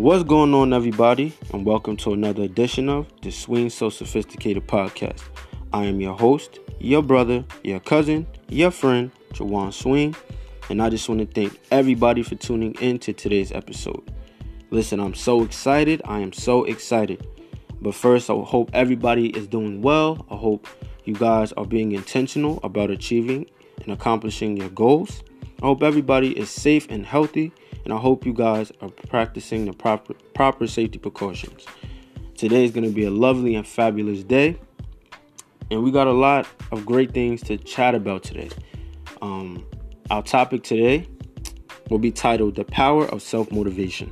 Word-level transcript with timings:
What's 0.00 0.24
going 0.24 0.54
on, 0.54 0.72
everybody, 0.72 1.34
and 1.52 1.66
welcome 1.66 1.94
to 1.98 2.14
another 2.14 2.44
edition 2.44 2.88
of 2.88 3.06
the 3.20 3.30
Swing 3.30 3.68
So 3.68 3.90
Sophisticated 3.90 4.66
podcast. 4.66 5.22
I 5.74 5.84
am 5.84 6.00
your 6.00 6.16
host, 6.16 6.58
your 6.78 7.02
brother, 7.02 7.44
your 7.62 7.80
cousin, 7.80 8.26
your 8.48 8.70
friend, 8.70 9.10
Jawan 9.34 9.74
Swing, 9.74 10.16
and 10.70 10.80
I 10.80 10.88
just 10.88 11.06
want 11.06 11.20
to 11.20 11.26
thank 11.26 11.60
everybody 11.70 12.22
for 12.22 12.34
tuning 12.36 12.72
in 12.80 12.98
to 13.00 13.12
today's 13.12 13.52
episode. 13.52 14.10
Listen, 14.70 15.00
I'm 15.00 15.12
so 15.12 15.42
excited. 15.44 16.00
I 16.06 16.20
am 16.20 16.32
so 16.32 16.64
excited. 16.64 17.28
But 17.82 17.94
first, 17.94 18.30
I 18.30 18.40
hope 18.40 18.70
everybody 18.72 19.26
is 19.36 19.46
doing 19.46 19.82
well. 19.82 20.24
I 20.30 20.36
hope 20.36 20.66
you 21.04 21.12
guys 21.12 21.52
are 21.52 21.66
being 21.66 21.92
intentional 21.92 22.58
about 22.62 22.90
achieving 22.90 23.50
and 23.82 23.92
accomplishing 23.92 24.56
your 24.56 24.70
goals. 24.70 25.22
I 25.62 25.66
hope 25.66 25.82
everybody 25.82 26.38
is 26.38 26.48
safe 26.48 26.86
and 26.88 27.04
healthy, 27.04 27.52
and 27.84 27.92
I 27.92 27.98
hope 27.98 28.24
you 28.24 28.32
guys 28.32 28.72
are 28.80 28.88
practicing 28.88 29.66
the 29.66 29.74
proper 29.74 30.14
proper 30.34 30.66
safety 30.66 30.98
precautions. 30.98 31.66
Today 32.34 32.64
is 32.64 32.70
going 32.70 32.84
to 32.84 32.90
be 32.90 33.04
a 33.04 33.10
lovely 33.10 33.54
and 33.54 33.66
fabulous 33.66 34.24
day, 34.24 34.56
and 35.70 35.82
we 35.82 35.90
got 35.90 36.06
a 36.06 36.12
lot 36.12 36.46
of 36.72 36.86
great 36.86 37.12
things 37.12 37.42
to 37.42 37.58
chat 37.58 37.94
about 37.94 38.22
today. 38.22 38.48
Um, 39.20 39.66
our 40.10 40.22
topic 40.22 40.62
today 40.62 41.06
will 41.90 41.98
be 41.98 42.10
titled 42.10 42.54
"The 42.54 42.64
Power 42.64 43.04
of 43.04 43.20
Self 43.20 43.52
Motivation." 43.52 44.10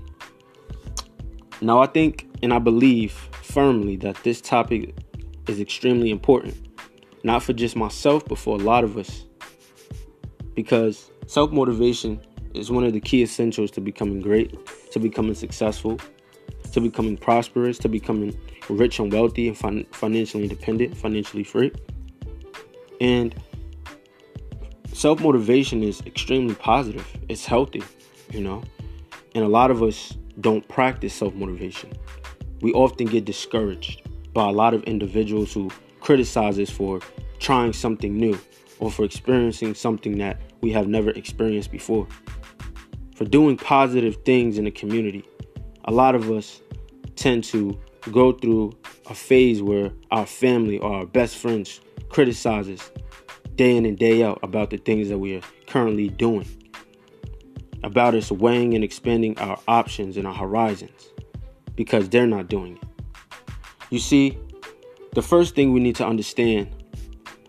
Now, 1.63 1.81
I 1.81 1.87
think 1.87 2.29
and 2.43 2.53
I 2.53 2.59
believe 2.59 3.13
firmly 3.43 3.97
that 3.97 4.23
this 4.23 4.43
topic 4.43 4.95
is 5.47 5.61
extremely 5.61 6.11
important, 6.11 6.55
not 7.25 7.43
for 7.43 7.55
just 7.55 7.75
myself, 7.75 8.27
but 8.27 8.37
for 8.37 8.55
a 8.55 8.63
lot 8.63 8.85
of 8.85 8.99
us, 8.99 9.25
because 10.55 11.11
Self 11.29 11.53
motivation 11.53 12.19
is 12.55 12.71
one 12.71 12.85
of 12.85 12.95
the 12.95 13.01
key 13.01 13.23
essentials 13.23 13.71
to 13.73 13.83
becoming 13.83 14.23
great, 14.23 14.57
to 14.93 14.99
becoming 14.99 15.35
successful, 15.35 16.01
to 16.73 16.81
becoming 16.81 17.19
prosperous, 17.19 17.77
to 17.81 17.89
becoming 17.91 18.35
rich 18.71 18.99
and 18.99 19.13
wealthy 19.13 19.47
and 19.49 19.59
fin- 19.59 19.87
financially 19.93 20.45
independent, 20.45 20.97
financially 20.97 21.45
free. 21.45 21.71
And 23.03 23.35
self 24.95 25.21
motivation 25.21 25.83
is 25.83 26.01
extremely 26.07 26.55
positive, 26.55 27.07
it's 27.29 27.45
healthy, 27.45 27.83
you 28.33 28.41
know. 28.41 28.63
And 29.35 29.45
a 29.45 29.49
lot 29.49 29.71
of 29.71 29.83
us 29.83 30.17
don't 30.41 30.67
practice 30.67 31.13
self 31.13 31.35
motivation. 31.35 31.93
We 32.63 32.73
often 32.73 33.07
get 33.07 33.27
discouraged 33.27 34.09
by 34.33 34.49
a 34.49 34.53
lot 34.53 34.73
of 34.73 34.83
individuals 34.85 35.53
who 35.53 35.71
criticize 36.01 36.59
us 36.59 36.71
for 36.71 37.01
trying 37.39 37.75
something 37.75 38.17
new 38.17 38.41
or 38.79 38.91
for 38.91 39.05
experiencing 39.05 39.75
something 39.75 40.17
that 40.17 40.41
we 40.61 40.73
have 40.73 40.89
never 40.89 41.11
experienced 41.11 41.71
before. 41.71 42.07
For 43.15 43.25
doing 43.25 43.57
positive 43.57 44.17
things 44.25 44.59
in 44.59 44.65
the 44.65 44.71
community, 44.71 45.25
a 45.85 45.93
lot 45.93 46.15
of 46.15 46.31
us 46.31 46.61
tend 47.17 47.45
to 47.45 47.79
go 48.13 48.33
through 48.33 48.73
a 49.07 49.15
phase 49.15 49.63
where 49.63 49.91
our 50.11 50.27
family 50.27 50.79
or 50.79 50.93
our 50.93 51.07
best 51.07 51.37
friends 51.37 51.81
criticize 52.09 52.69
us 52.69 52.91
day 53.57 53.77
in 53.77 53.85
and 53.85 53.99
day 53.99 54.23
out 54.23 54.39
about 54.43 54.71
the 54.71 54.77
things 54.77 55.09
that 55.09 55.19
we 55.19 55.35
are 55.37 55.43
currently 55.67 56.09
doing, 56.09 56.47
about 57.83 58.15
us 58.15 58.31
weighing 58.31 58.75
and 58.75 58.85
expanding 58.85 59.37
our 59.39 59.59
options 59.67 60.17
and 60.17 60.27
our 60.27 60.35
horizons 60.35 61.09
because 61.75 62.09
they're 62.09 62.27
not 62.27 62.49
doing 62.49 62.77
it. 62.77 62.89
You 63.91 63.99
see, 63.99 64.39
the 65.15 65.23
first 65.23 65.55
thing 65.55 65.73
we 65.73 65.81
need 65.81 65.97
to 65.97 66.07
understand 66.07 66.69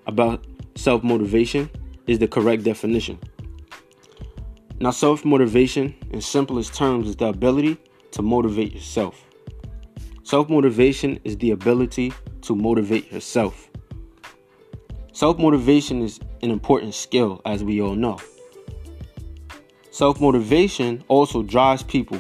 about 0.08 0.46
self 0.76 1.04
motivation 1.04 1.70
is 2.10 2.18
the 2.18 2.28
correct 2.28 2.64
definition. 2.64 3.20
Now, 4.80 4.90
self 4.90 5.24
motivation, 5.24 5.94
in 6.10 6.22
simplest 6.22 6.74
terms, 6.74 7.08
is 7.08 7.16
the 7.16 7.28
ability 7.28 7.78
to 8.12 8.24
motivate 8.24 8.74
yourself. 8.74 9.24
Self 10.24 10.50
motivation 10.50 11.20
is 11.24 11.38
the 11.38 11.52
ability 11.52 12.11
to 12.42 12.56
motivate 12.56 13.11
yourself. 13.11 13.70
Self 15.14 15.38
motivation 15.38 16.02
is 16.02 16.20
an 16.42 16.50
important 16.50 16.95
skill, 16.95 17.42
as 17.45 17.64
we 17.64 17.80
all 17.80 17.94
know. 17.94 18.17
Self 19.92 20.20
motivation 20.20 21.04
also 21.10 21.44
drives 21.44 21.83
people 21.83 22.20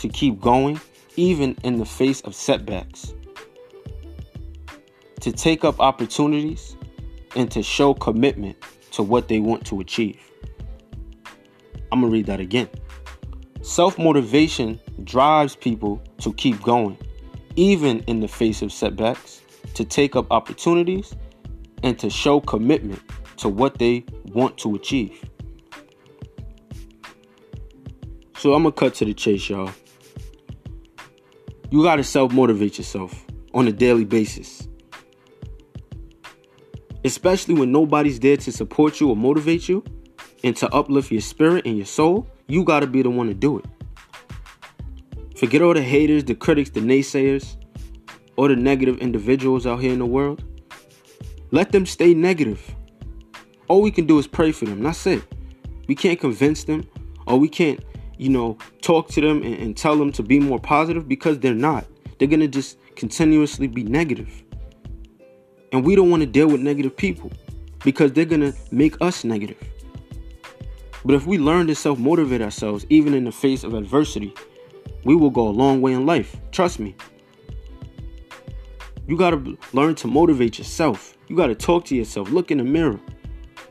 to 0.00 0.08
keep 0.10 0.38
going, 0.38 0.78
even 1.16 1.56
in 1.64 1.78
the 1.78 1.86
face 1.86 2.20
of 2.22 2.34
setbacks, 2.34 3.14
to 5.20 5.32
take 5.32 5.64
up 5.64 5.80
opportunities, 5.80 6.76
and 7.36 7.50
to 7.50 7.62
show 7.62 7.94
commitment 7.94 8.62
to 8.92 9.02
what 9.02 9.28
they 9.28 9.40
want 9.40 9.66
to 9.66 9.80
achieve. 9.80 10.18
I'm 11.92 12.00
going 12.00 12.10
to 12.10 12.16
read 12.16 12.26
that 12.26 12.40
again. 12.40 12.68
Self 13.62 13.98
motivation 13.98 14.80
drives 15.04 15.56
people 15.56 16.02
to 16.18 16.32
keep 16.34 16.60
going, 16.62 16.96
even 17.56 18.00
in 18.00 18.20
the 18.20 18.28
face 18.28 18.62
of 18.62 18.72
setbacks, 18.72 19.42
to 19.74 19.84
take 19.84 20.16
up 20.16 20.26
opportunities, 20.30 21.14
and 21.82 21.98
to 21.98 22.10
show 22.10 22.40
commitment 22.40 23.02
to 23.38 23.48
what 23.48 23.78
they 23.78 24.04
want 24.26 24.56
to 24.58 24.74
achieve. 24.74 25.24
So 28.36 28.54
I'm 28.54 28.62
going 28.62 28.72
to 28.72 28.80
cut 28.80 28.94
to 28.94 29.04
the 29.04 29.12
chase, 29.12 29.48
y'all. 29.50 29.70
You 31.70 31.82
got 31.82 31.96
to 31.96 32.04
self 32.04 32.32
motivate 32.32 32.78
yourself 32.78 33.26
on 33.52 33.68
a 33.68 33.72
daily 33.72 34.04
basis 34.04 34.68
especially 37.10 37.54
when 37.54 37.72
nobody's 37.72 38.20
there 38.20 38.36
to 38.36 38.52
support 38.52 39.00
you 39.00 39.10
or 39.10 39.16
motivate 39.16 39.68
you 39.68 39.82
and 40.44 40.56
to 40.56 40.72
uplift 40.72 41.10
your 41.10 41.20
spirit 41.20 41.66
and 41.66 41.76
your 41.76 41.84
soul, 41.84 42.24
you 42.46 42.62
got 42.62 42.80
to 42.80 42.86
be 42.86 43.02
the 43.02 43.10
one 43.10 43.26
to 43.26 43.34
do 43.34 43.58
it. 43.58 43.64
Forget 45.36 45.60
all 45.60 45.74
the 45.74 45.82
haters, 45.82 46.22
the 46.22 46.36
critics, 46.36 46.70
the 46.70 46.78
naysayers, 46.78 47.56
or 48.36 48.46
the 48.46 48.54
negative 48.54 48.98
individuals 48.98 49.66
out 49.66 49.80
here 49.80 49.92
in 49.92 49.98
the 49.98 50.06
world. 50.06 50.44
Let 51.50 51.72
them 51.72 51.84
stay 51.84 52.14
negative. 52.14 52.76
All 53.66 53.82
we 53.82 53.90
can 53.90 54.06
do 54.06 54.16
is 54.20 54.28
pray 54.28 54.52
for 54.52 54.66
them. 54.66 54.80
That's 54.80 55.04
it. 55.08 55.24
We 55.88 55.96
can't 55.96 56.20
convince 56.20 56.62
them 56.62 56.88
or 57.26 57.40
we 57.40 57.48
can't, 57.48 57.84
you 58.18 58.28
know, 58.28 58.56
talk 58.82 59.08
to 59.08 59.20
them 59.20 59.42
and, 59.42 59.54
and 59.54 59.76
tell 59.76 59.96
them 59.96 60.12
to 60.12 60.22
be 60.22 60.38
more 60.38 60.60
positive 60.60 61.08
because 61.08 61.40
they're 61.40 61.54
not. 61.54 61.86
They're 62.18 62.28
going 62.28 62.40
to 62.40 62.48
just 62.48 62.78
continuously 62.94 63.66
be 63.66 63.82
negative. 63.82 64.44
And 65.72 65.84
we 65.84 65.94
don't 65.94 66.10
want 66.10 66.22
to 66.22 66.26
deal 66.26 66.48
with 66.48 66.60
negative 66.60 66.96
people 66.96 67.30
because 67.84 68.12
they're 68.12 68.24
going 68.24 68.40
to 68.40 68.54
make 68.70 68.96
us 69.00 69.24
negative. 69.24 69.58
But 71.04 71.14
if 71.14 71.26
we 71.26 71.38
learn 71.38 71.66
to 71.68 71.74
self 71.74 71.98
motivate 71.98 72.42
ourselves, 72.42 72.84
even 72.88 73.14
in 73.14 73.24
the 73.24 73.32
face 73.32 73.64
of 73.64 73.74
adversity, 73.74 74.34
we 75.04 75.14
will 75.14 75.30
go 75.30 75.48
a 75.48 75.50
long 75.50 75.80
way 75.80 75.92
in 75.92 76.06
life. 76.06 76.36
Trust 76.52 76.78
me. 76.78 76.94
You 79.06 79.16
got 79.16 79.30
to 79.30 79.58
learn 79.72 79.94
to 79.96 80.06
motivate 80.06 80.58
yourself. 80.58 81.16
You 81.28 81.36
got 81.36 81.46
to 81.46 81.54
talk 81.54 81.84
to 81.86 81.96
yourself. 81.96 82.30
Look 82.30 82.50
in 82.50 82.58
the 82.58 82.64
mirror. 82.64 83.00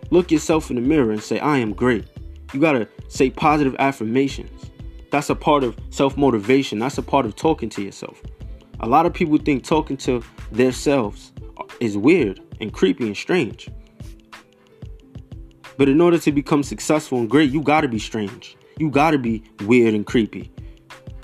Look 0.09 0.31
yourself 0.31 0.69
in 0.69 0.75
the 0.75 0.81
mirror 0.81 1.11
and 1.11 1.21
say, 1.21 1.39
I 1.39 1.59
am 1.59 1.73
great. 1.73 2.05
You 2.51 2.59
got 2.59 2.73
to 2.73 2.87
say 3.09 3.29
positive 3.29 3.75
affirmations. 3.77 4.71
That's 5.11 5.29
a 5.29 5.35
part 5.35 5.63
of 5.63 5.77
self 5.91 6.17
motivation. 6.17 6.79
That's 6.79 6.97
a 6.97 7.03
part 7.03 7.25
of 7.25 7.35
talking 7.35 7.69
to 7.69 7.83
yourself. 7.83 8.21
A 8.79 8.87
lot 8.87 9.05
of 9.05 9.13
people 9.13 9.37
think 9.37 9.63
talking 9.63 9.97
to 9.97 10.23
themselves 10.51 11.31
is 11.79 11.97
weird 11.97 12.41
and 12.59 12.73
creepy 12.73 13.07
and 13.07 13.17
strange. 13.17 13.69
But 15.77 15.87
in 15.87 16.01
order 16.01 16.19
to 16.19 16.31
become 16.31 16.61
successful 16.63 17.19
and 17.19 17.29
great, 17.29 17.51
you 17.51 17.61
gotta 17.61 17.87
be 17.87 17.99
strange. 17.99 18.57
You 18.77 18.89
gotta 18.89 19.17
be 19.17 19.43
weird 19.65 19.93
and 19.93 20.05
creepy. 20.05 20.51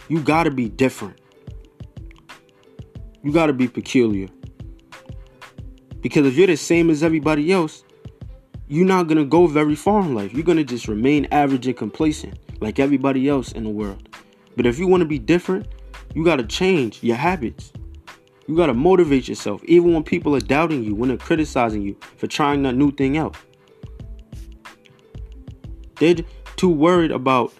You 0.07 0.21
gotta 0.21 0.51
be 0.51 0.69
different. 0.69 1.19
You 3.21 3.31
gotta 3.31 3.53
be 3.53 3.67
peculiar. 3.67 4.27
Because 6.01 6.25
if 6.25 6.35
you're 6.35 6.47
the 6.47 6.55
same 6.55 6.89
as 6.89 7.03
everybody 7.03 7.51
else, 7.51 7.83
you're 8.67 8.85
not 8.85 9.07
gonna 9.07 9.25
go 9.25 9.47
very 9.47 9.75
far 9.75 10.01
in 10.01 10.15
life. 10.15 10.33
You're 10.33 10.43
gonna 10.43 10.63
just 10.63 10.87
remain 10.87 11.27
average 11.31 11.67
and 11.67 11.75
complacent 11.75 12.39
like 12.61 12.79
everybody 12.79 13.27
else 13.27 13.51
in 13.51 13.63
the 13.63 13.69
world. 13.69 14.07
But 14.55 14.65
if 14.65 14.79
you 14.79 14.87
wanna 14.87 15.05
be 15.05 15.19
different, 15.19 15.67
you 16.13 16.23
gotta 16.23 16.43
change 16.43 17.03
your 17.03 17.17
habits. 17.17 17.73
You 18.47 18.55
got 18.55 18.67
to 18.67 18.73
motivate 18.73 19.27
yourself, 19.27 19.63
even 19.63 19.93
when 19.93 20.03
people 20.03 20.35
are 20.35 20.41
doubting 20.41 20.83
you, 20.83 20.93
when 20.93 21.09
they're 21.09 21.17
criticizing 21.17 21.81
you 21.81 21.95
for 22.17 22.27
trying 22.27 22.63
that 22.63 22.75
new 22.75 22.91
thing 22.91 23.17
out. 23.17 23.35
They're 25.95 26.15
too 26.55 26.69
worried 26.69 27.11
about 27.11 27.53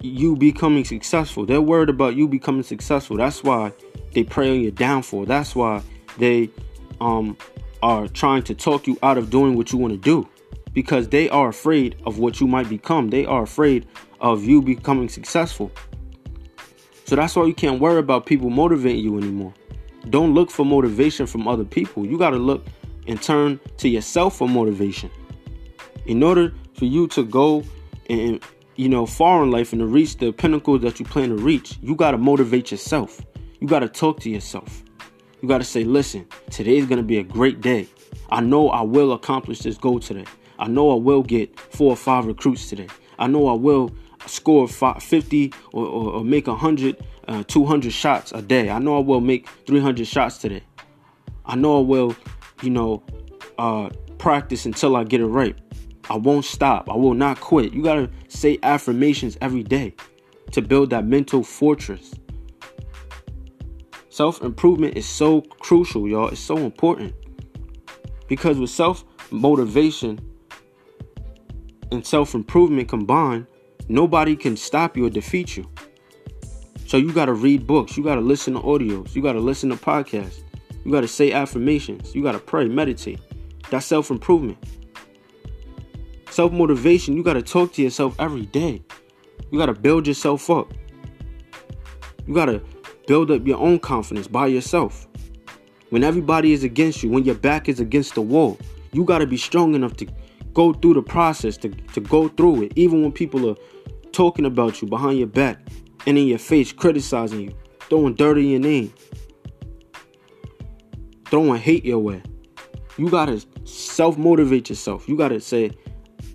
you 0.00 0.36
becoming 0.36 0.84
successful. 0.84 1.44
They're 1.44 1.60
worried 1.60 1.88
about 1.88 2.16
you 2.16 2.28
becoming 2.28 2.62
successful. 2.62 3.16
That's 3.16 3.42
why 3.42 3.72
they 4.12 4.24
pray 4.24 4.50
on 4.50 4.60
your 4.60 4.70
downfall. 4.70 5.26
That's 5.26 5.54
why 5.54 5.82
they 6.18 6.48
um, 7.00 7.36
are 7.82 8.08
trying 8.08 8.42
to 8.44 8.54
talk 8.54 8.86
you 8.86 8.98
out 9.02 9.18
of 9.18 9.30
doing 9.30 9.56
what 9.56 9.72
you 9.72 9.78
want 9.78 9.92
to 9.92 9.98
do 9.98 10.28
because 10.72 11.08
they 11.08 11.28
are 11.28 11.48
afraid 11.48 11.96
of 12.06 12.18
what 12.18 12.40
you 12.40 12.46
might 12.46 12.68
become. 12.68 13.10
They 13.10 13.26
are 13.26 13.42
afraid 13.42 13.86
of 14.20 14.44
you 14.44 14.62
becoming 14.62 15.08
successful. 15.08 15.70
So 17.06 17.16
that's 17.16 17.36
why 17.36 17.44
you 17.44 17.54
can't 17.54 17.80
worry 17.80 17.98
about 17.98 18.26
people 18.26 18.50
motivating 18.50 19.02
you 19.02 19.16
anymore. 19.16 19.54
Don't 20.10 20.34
look 20.34 20.50
for 20.50 20.66
motivation 20.66 21.26
from 21.26 21.46
other 21.46 21.64
people. 21.64 22.04
You 22.04 22.18
got 22.18 22.30
to 22.30 22.36
look 22.36 22.66
and 23.06 23.22
turn 23.22 23.60
to 23.78 23.88
yourself 23.88 24.36
for 24.36 24.48
motivation. 24.48 25.10
In 26.06 26.22
order 26.22 26.52
for 26.74 26.84
you 26.84 27.06
to 27.08 27.24
go 27.24 27.64
and 28.10 28.42
you 28.76 28.88
know, 28.88 29.06
far 29.06 29.42
in 29.42 29.50
life 29.50 29.72
and 29.72 29.80
to 29.80 29.86
reach 29.86 30.18
the 30.18 30.32
pinnacles 30.32 30.82
that 30.82 30.98
you 30.98 31.06
plan 31.06 31.30
to 31.30 31.36
reach, 31.36 31.78
you 31.80 31.94
got 31.94 32.10
to 32.10 32.18
motivate 32.18 32.70
yourself. 32.70 33.24
You 33.60 33.66
got 33.66 33.80
to 33.80 33.88
talk 33.88 34.20
to 34.20 34.30
yourself. 34.30 34.82
You 35.40 35.48
got 35.48 35.58
to 35.58 35.64
say, 35.64 35.84
listen, 35.84 36.26
today 36.50 36.76
is 36.76 36.86
going 36.86 36.98
to 36.98 37.04
be 37.04 37.18
a 37.18 37.22
great 37.22 37.60
day. 37.60 37.88
I 38.30 38.40
know 38.40 38.68
I 38.68 38.82
will 38.82 39.12
accomplish 39.12 39.60
this 39.60 39.78
goal 39.78 40.00
today. 40.00 40.24
I 40.58 40.68
know 40.68 40.90
I 40.90 40.96
will 40.96 41.22
get 41.22 41.58
four 41.58 41.90
or 41.90 41.96
five 41.96 42.26
recruits 42.26 42.68
today. 42.68 42.88
I 43.18 43.28
know 43.28 43.48
I 43.48 43.54
will 43.54 43.90
score 44.26 44.68
50 44.68 45.52
or, 45.72 45.86
or, 45.86 46.12
or 46.14 46.24
make 46.24 46.46
100, 46.46 47.04
uh, 47.28 47.42
200 47.44 47.92
shots 47.92 48.32
a 48.32 48.42
day. 48.42 48.70
I 48.70 48.78
know 48.78 48.96
I 48.96 49.00
will 49.00 49.20
make 49.20 49.48
300 49.66 50.06
shots 50.06 50.38
today. 50.38 50.62
I 51.44 51.54
know 51.54 51.78
I 51.78 51.82
will, 51.82 52.16
you 52.62 52.70
know, 52.70 53.02
uh, 53.58 53.90
practice 54.18 54.66
until 54.66 54.96
I 54.96 55.04
get 55.04 55.20
it 55.20 55.26
right. 55.26 55.56
I 56.08 56.16
won't 56.16 56.44
stop. 56.44 56.88
I 56.88 56.96
will 56.96 57.14
not 57.14 57.40
quit. 57.40 57.72
You 57.72 57.82
got 57.82 57.94
to 57.94 58.10
say 58.28 58.58
affirmations 58.62 59.36
every 59.40 59.62
day 59.62 59.94
to 60.52 60.62
build 60.62 60.90
that 60.90 61.04
mental 61.04 61.42
fortress. 61.42 62.14
Self 64.08 64.42
improvement 64.42 64.96
is 64.96 65.06
so 65.06 65.42
crucial, 65.42 66.08
y'all. 66.08 66.28
It's 66.28 66.40
so 66.40 66.56
important. 66.56 67.14
Because 68.28 68.58
with 68.58 68.70
self 68.70 69.04
motivation 69.30 70.18
and 71.90 72.06
self 72.06 72.34
improvement 72.34 72.88
combined, 72.88 73.46
nobody 73.88 74.36
can 74.36 74.56
stop 74.56 74.96
you 74.96 75.06
or 75.06 75.10
defeat 75.10 75.56
you. 75.56 75.68
So 76.86 76.96
you 76.96 77.12
got 77.12 77.26
to 77.26 77.32
read 77.32 77.66
books, 77.66 77.96
you 77.96 78.04
got 78.04 78.14
to 78.14 78.20
listen 78.20 78.54
to 78.54 78.60
audios, 78.60 79.14
you 79.14 79.22
got 79.22 79.32
to 79.32 79.40
listen 79.40 79.70
to 79.70 79.76
podcasts, 79.76 80.42
you 80.84 80.92
got 80.92 81.00
to 81.00 81.08
say 81.08 81.32
affirmations, 81.32 82.14
you 82.14 82.22
got 82.22 82.32
to 82.32 82.38
pray, 82.38 82.68
meditate. 82.68 83.20
That's 83.70 83.86
self 83.86 84.10
improvement. 84.10 84.58
Self 86.30 86.52
motivation, 86.52 87.16
you 87.16 87.22
got 87.22 87.34
to 87.34 87.42
talk 87.42 87.72
to 87.74 87.82
yourself 87.82 88.14
every 88.18 88.46
day. 88.46 88.82
You 89.50 89.58
got 89.58 89.66
to 89.66 89.74
build 89.74 90.06
yourself 90.06 90.50
up. 90.50 90.72
You 92.26 92.34
got 92.34 92.46
to 92.46 92.62
Build 93.06 93.30
up 93.30 93.46
your 93.46 93.58
own 93.58 93.78
confidence 93.78 94.26
by 94.26 94.48
yourself. 94.48 95.06
When 95.90 96.02
everybody 96.02 96.52
is 96.52 96.64
against 96.64 97.04
you, 97.04 97.10
when 97.10 97.24
your 97.24 97.36
back 97.36 97.68
is 97.68 97.78
against 97.78 98.14
the 98.14 98.20
wall, 98.20 98.58
you 98.92 99.04
got 99.04 99.18
to 99.18 99.26
be 99.26 99.36
strong 99.36 99.76
enough 99.76 99.96
to 99.98 100.06
go 100.56 100.72
through 100.72 100.94
the 100.94 101.02
process, 101.02 101.58
to, 101.58 101.68
to 101.68 102.00
go 102.00 102.28
through 102.28 102.62
it. 102.62 102.72
Even 102.76 103.02
when 103.02 103.12
people 103.12 103.50
are 103.50 103.56
talking 104.12 104.46
about 104.46 104.80
you 104.80 104.88
behind 104.88 105.18
your 105.18 105.26
back 105.26 105.60
and 106.06 106.16
in 106.16 106.26
your 106.26 106.38
face, 106.38 106.72
criticizing 106.72 107.42
you, 107.42 107.54
throwing 107.90 108.14
dirt 108.14 108.38
in 108.38 108.46
your 108.46 108.60
name, 108.60 108.90
throwing 111.26 111.60
hate 111.60 111.84
your 111.84 111.98
way. 111.98 112.22
You 112.96 113.10
got 113.10 113.26
to 113.26 113.44
self 113.66 114.16
motivate 114.16 114.70
yourself. 114.70 115.06
You 115.06 115.14
got 115.18 115.28
to 115.28 115.40
say, 115.40 115.72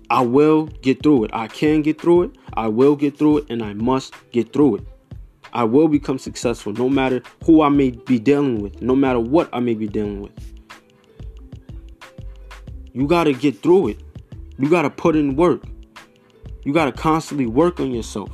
I 0.08 0.20
will 0.20 0.66
get 0.66 1.02
through 1.02 1.24
it. 1.24 1.30
I 1.34 1.48
can 1.48 1.82
get 1.82 2.00
through 2.00 2.22
it. 2.22 2.38
I 2.52 2.68
will 2.68 2.94
get 2.94 3.18
through 3.18 3.38
it. 3.38 3.46
And 3.50 3.60
I 3.60 3.72
must 3.72 4.14
get 4.30 4.52
through 4.52 4.76
it. 4.76 4.86
I 5.52 5.64
will 5.64 5.88
become 5.88 6.20
successful 6.20 6.72
no 6.74 6.88
matter 6.88 7.22
who 7.44 7.62
I 7.62 7.70
may 7.70 7.90
be 7.90 8.20
dealing 8.20 8.62
with, 8.62 8.80
no 8.80 8.94
matter 8.94 9.18
what 9.18 9.48
I 9.52 9.58
may 9.58 9.74
be 9.74 9.88
dealing 9.88 10.22
with. 10.22 10.32
You 12.92 13.08
got 13.08 13.24
to 13.24 13.32
get 13.32 13.60
through 13.60 13.88
it. 13.88 14.00
You 14.62 14.68
got 14.70 14.82
to 14.82 14.90
put 14.90 15.16
in 15.16 15.34
work. 15.34 15.64
You 16.62 16.72
got 16.72 16.84
to 16.84 16.92
constantly 16.92 17.46
work 17.46 17.80
on 17.80 17.90
yourself. 17.90 18.30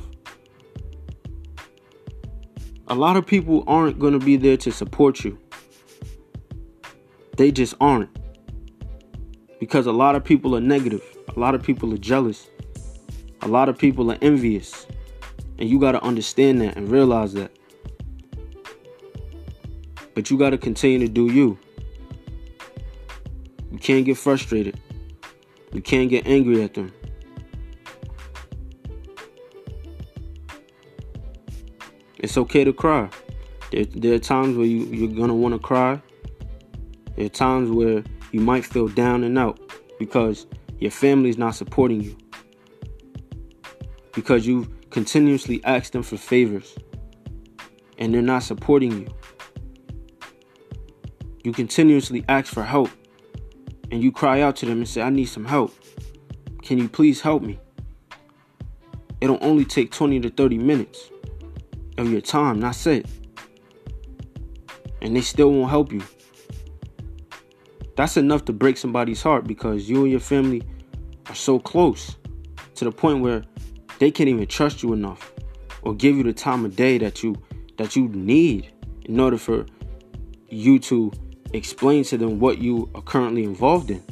A 2.87 2.93
lot 2.93 3.17
of 3.17 3.25
people 3.25 3.63
aren't 3.65 3.97
going 3.97 4.13
to 4.13 4.23
be 4.23 4.37
there 4.37 4.55
to 4.57 4.71
support 4.71 5.23
you. 5.23 5.39
They 7.35 7.51
just 7.51 7.73
aren't. 7.81 8.11
Because 9.59 9.87
a 9.87 9.91
lot 9.91 10.15
of 10.15 10.23
people 10.23 10.55
are 10.55 10.61
negative. 10.61 11.01
A 11.35 11.39
lot 11.39 11.55
of 11.55 11.63
people 11.63 11.91
are 11.95 11.97
jealous. 11.97 12.47
A 13.41 13.47
lot 13.47 13.67
of 13.67 13.75
people 13.75 14.11
are 14.11 14.17
envious. 14.21 14.85
And 15.57 15.67
you 15.67 15.79
got 15.79 15.93
to 15.93 16.03
understand 16.03 16.61
that 16.61 16.77
and 16.77 16.89
realize 16.89 17.33
that. 17.33 17.51
But 20.13 20.29
you 20.29 20.37
got 20.37 20.51
to 20.51 20.59
continue 20.59 20.99
to 20.99 21.11
do 21.11 21.25
you. 21.31 21.57
You 23.71 23.79
can't 23.79 24.05
get 24.05 24.17
frustrated. 24.19 24.79
You 25.71 25.81
can't 25.81 26.09
get 26.09 26.25
angry 26.25 26.63
at 26.63 26.73
them. 26.73 26.91
It's 32.17 32.37
okay 32.37 32.63
to 32.63 32.73
cry. 32.73 33.09
There, 33.71 33.85
there 33.85 34.13
are 34.13 34.19
times 34.19 34.57
where 34.57 34.65
you, 34.65 34.85
you're 34.85 35.15
going 35.15 35.29
to 35.29 35.33
want 35.33 35.53
to 35.53 35.59
cry. 35.59 36.01
There 37.15 37.25
are 37.25 37.29
times 37.29 37.69
where 37.69 38.03
you 38.31 38.41
might 38.41 38.65
feel 38.65 38.87
down 38.87 39.23
and 39.23 39.37
out 39.37 39.59
because 39.99 40.47
your 40.79 40.91
family's 40.91 41.37
not 41.37 41.55
supporting 41.55 42.01
you. 42.01 42.17
Because 44.13 44.45
you've 44.47 44.69
continuously 44.89 45.63
ask 45.63 45.91
them 45.91 46.03
for 46.03 46.17
favors 46.17 46.75
and 47.97 48.13
they're 48.13 48.21
not 48.21 48.43
supporting 48.43 48.91
you. 48.91 49.07
You 51.43 51.53
continuously 51.53 52.25
ask 52.27 52.53
for 52.53 52.63
help 52.63 52.89
and 53.91 54.01
you 54.01 54.11
cry 54.11 54.41
out 54.41 54.55
to 54.57 54.65
them 54.65 54.79
and 54.79 54.87
say, 54.87 55.01
I 55.01 55.09
need 55.09 55.25
some 55.25 55.45
help. 55.45 55.73
Can 56.61 56.77
you 56.77 56.87
please 56.87 57.21
help 57.21 57.41
me? 57.41 57.59
It'll 59.21 59.39
only 59.41 59.65
take 59.65 59.91
20 59.91 60.19
to 60.21 60.29
30 60.29 60.57
minutes 60.57 61.09
of 61.97 62.11
your 62.11 62.21
time, 62.21 62.61
that's 62.61 62.85
it. 62.87 63.05
And 65.01 65.15
they 65.15 65.21
still 65.21 65.51
won't 65.51 65.69
help 65.69 65.91
you. 65.91 66.01
That's 67.95 68.15
enough 68.15 68.45
to 68.45 68.53
break 68.53 68.77
somebody's 68.77 69.21
heart 69.21 69.45
because 69.45 69.89
you 69.89 70.03
and 70.03 70.11
your 70.11 70.21
family 70.21 70.63
are 71.27 71.35
so 71.35 71.59
close 71.59 72.15
to 72.75 72.85
the 72.85 72.91
point 72.91 73.21
where 73.21 73.43
they 73.99 74.09
can't 74.09 74.29
even 74.29 74.47
trust 74.47 74.81
you 74.81 74.93
enough 74.93 75.33
or 75.81 75.93
give 75.93 76.15
you 76.15 76.23
the 76.23 76.33
time 76.33 76.63
of 76.63 76.75
day 76.75 76.97
that 76.97 77.23
you 77.23 77.35
that 77.77 77.95
you 77.95 78.07
need 78.09 78.71
in 79.05 79.19
order 79.19 79.37
for 79.37 79.65
you 80.49 80.79
to 80.79 81.11
explain 81.53 82.03
to 82.05 82.17
them 82.17 82.39
what 82.39 82.59
you 82.59 82.89
are 82.95 83.01
currently 83.01 83.43
involved 83.43 83.91
in. 83.91 84.03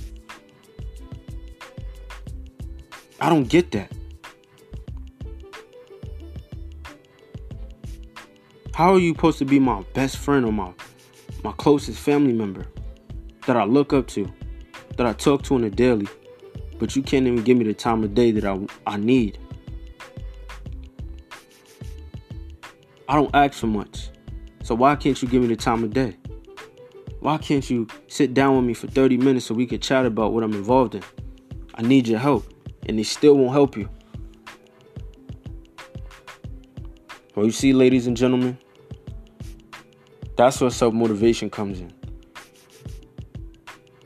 I 3.20 3.30
don't 3.30 3.48
get 3.48 3.72
that. 3.72 3.92
How 8.74 8.94
are 8.94 9.00
you 9.00 9.14
supposed 9.14 9.40
to 9.40 9.46
be 9.46 9.60
my 9.60 9.82
best 9.94 10.18
friend 10.18 10.46
or 10.46 10.52
my 10.52 10.72
my 11.44 11.52
closest 11.54 12.00
family 12.00 12.34
member 12.34 12.68
that 13.46 13.56
I 13.56 13.64
look 13.64 13.94
up 13.94 14.08
to, 14.10 14.32
that 14.98 15.06
I 15.06 15.14
talk 15.14 15.44
to 15.44 15.56
on 15.56 15.64
a 15.64 15.70
daily, 15.70 16.08
but 16.78 16.96
you 16.96 17.02
can't 17.02 17.26
even 17.26 17.44
give 17.44 17.58
me 17.58 17.64
the 17.66 17.74
time 17.74 18.04
of 18.04 18.14
day 18.14 18.32
that 18.32 18.46
I, 18.46 18.60
I 18.86 18.98
need? 18.98 19.40
I 23.08 23.16
don't 23.16 23.34
ask 23.34 23.54
for 23.54 23.68
much. 23.68 24.10
So 24.64 24.76
why 24.76 24.96
can't 24.96 25.20
you 25.22 25.28
give 25.28 25.42
me 25.42 25.48
the 25.48 25.56
time 25.56 25.84
of 25.84 25.94
day? 25.94 26.18
Why 27.28 27.38
can't 27.38 27.70
you 27.70 27.88
sit 28.08 28.34
down 28.34 28.56
with 28.56 28.64
me 28.64 28.74
for 28.74 28.88
30 28.88 29.18
minutes 29.18 29.48
so 29.48 29.54
we 29.54 29.66
can 29.66 29.82
chat 29.82 30.06
about 30.06 30.32
what 30.32 30.46
I'm 30.46 30.54
involved 30.54 30.96
in? 30.96 31.04
I 31.76 31.82
need 31.82 32.08
your 32.08 32.20
help. 32.20 32.46
And 32.86 32.98
they 32.98 33.04
still 33.04 33.36
won't 33.36 33.52
help 33.52 33.76
you. 33.76 33.90
Well, 37.36 37.46
you 37.46 37.52
see, 37.52 37.74
ladies 37.74 38.08
and 38.08 38.16
gentlemen, 38.16 38.58
that's 40.38 40.62
where 40.62 40.70
self 40.70 40.94
motivation 40.94 41.50
comes 41.50 41.82
in. 41.82 41.92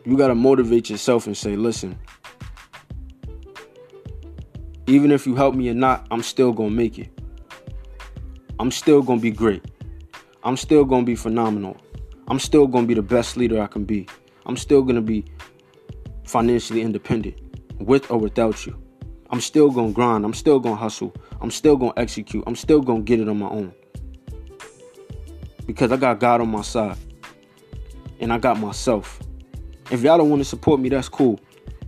You 0.04 0.18
got 0.18 0.30
to 0.30 0.36
motivate 0.36 0.90
yourself 0.90 1.28
and 1.28 1.38
say, 1.38 1.56
listen, 1.56 2.00
even 4.88 5.12
if 5.12 5.28
you 5.28 5.36
help 5.36 5.54
me 5.54 5.70
or 5.70 5.76
not, 5.76 6.08
I'm 6.10 6.24
still 6.24 6.54
going 6.54 6.72
to 6.72 6.76
make 6.76 6.98
it. 6.98 7.12
I'm 8.60 8.72
still 8.72 9.04
going 9.04 9.20
to 9.20 9.22
be 9.22 9.30
great. 9.30 9.64
I'm 10.44 10.58
still 10.58 10.86
going 10.86 11.04
to 11.04 11.06
be 11.06 11.16
phenomenal. 11.16 11.78
I'm 12.32 12.40
still 12.40 12.66
going 12.66 12.86
to 12.86 12.88
be 12.88 12.94
the 12.94 13.02
best 13.02 13.36
leader 13.36 13.62
I 13.62 13.68
can 13.68 13.84
be. 13.84 14.08
I'm 14.46 14.56
still 14.56 14.84
going 14.84 14.96
to 14.96 15.02
be 15.02 15.26
financially 16.24 16.82
independent 16.82 17.36
with 17.78 18.10
or 18.10 18.20
without 18.20 18.66
you. 18.66 18.82
I'm 19.32 19.42
still 19.42 19.70
going 19.70 19.90
to 19.90 19.94
grind. 19.94 20.24
I'm 20.24 20.34
still 20.34 20.58
going 20.58 20.76
to 20.76 20.82
hustle. 20.82 21.14
I'm 21.42 21.52
still 21.52 21.76
going 21.76 21.92
to 21.92 22.00
execute. 22.00 22.46
I'm 22.48 22.56
still 22.56 22.80
going 22.80 23.02
to 23.02 23.04
get 23.04 23.20
it 23.20 23.28
on 23.28 23.38
my 23.38 23.50
own. 23.50 23.74
Because 25.66 25.92
I 25.92 25.98
got 25.98 26.22
God 26.22 26.40
on 26.40 26.50
my 26.50 26.62
side. 26.62 26.96
And 28.22 28.32
I 28.32 28.38
got 28.38 28.58
myself. 28.58 29.20
If 29.92 30.02
y'all 30.02 30.18
don't 30.18 30.30
want 30.30 30.40
to 30.40 30.46
support 30.46 30.80
me, 30.80 30.88
that's 30.88 31.10
cool. 31.10 31.38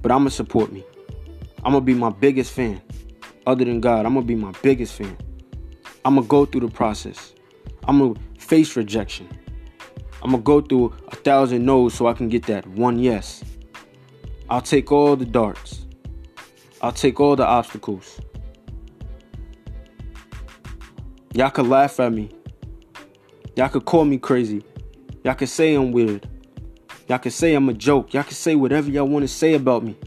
But 0.01 0.11
I'm 0.11 0.19
going 0.19 0.29
to 0.29 0.35
support 0.35 0.73
me. 0.73 0.83
I'm 1.63 1.71
going 1.71 1.81
to 1.83 1.85
be 1.85 1.93
my 1.93 2.09
biggest 2.09 2.51
fan. 2.51 2.81
Other 3.47 3.63
than 3.63 3.79
God, 3.79 4.05
I'm 4.05 4.13
going 4.13 4.25
to 4.25 4.27
be 4.27 4.35
my 4.35 4.51
biggest 4.61 4.95
fan. 4.95 5.17
I'm 6.03 6.15
gonna 6.15 6.27
go 6.27 6.45
through 6.45 6.61
the 6.61 6.67
process. 6.67 7.33
I'm 7.87 7.99
gonna 7.99 8.19
face 8.37 8.75
rejection. 8.75 9.29
I'm 10.23 10.31
gonna 10.31 10.41
go 10.41 10.61
through 10.61 10.93
a 11.09 11.15
thousand 11.17 11.65
no's 11.65 11.93
so 11.93 12.07
I 12.07 12.13
can 12.13 12.29
get 12.29 12.45
that 12.47 12.65
one 12.65 12.97
yes. 12.97 13.43
I'll 14.49 14.61
take 14.61 14.89
all 14.89 15.17
the 15.17 15.25
darts. 15.25 15.85
I'll 16.81 16.93
take 16.93 17.19
all 17.19 17.35
the 17.35 17.45
obstacles. 17.45 18.21
Y'all 21.33 21.49
could 21.49 21.67
laugh 21.67 21.99
at 21.99 22.13
me. 22.13 22.29
Y'all 23.57 23.67
could 23.67 23.83
call 23.83 24.05
me 24.05 24.17
crazy. 24.17 24.63
Y'all 25.25 25.33
could 25.33 25.49
say 25.49 25.75
I'm 25.75 25.91
weird. 25.91 26.29
Y'all 27.09 27.19
could 27.19 27.33
say 27.33 27.53
I'm 27.53 27.67
a 27.67 27.73
joke. 27.73 28.13
Y'all 28.13 28.23
could 28.23 28.33
say 28.33 28.55
whatever 28.55 28.89
y'all 28.89 29.07
want 29.07 29.23
to 29.23 29.27
say 29.27 29.55
about 29.55 29.83
me. 29.83 29.97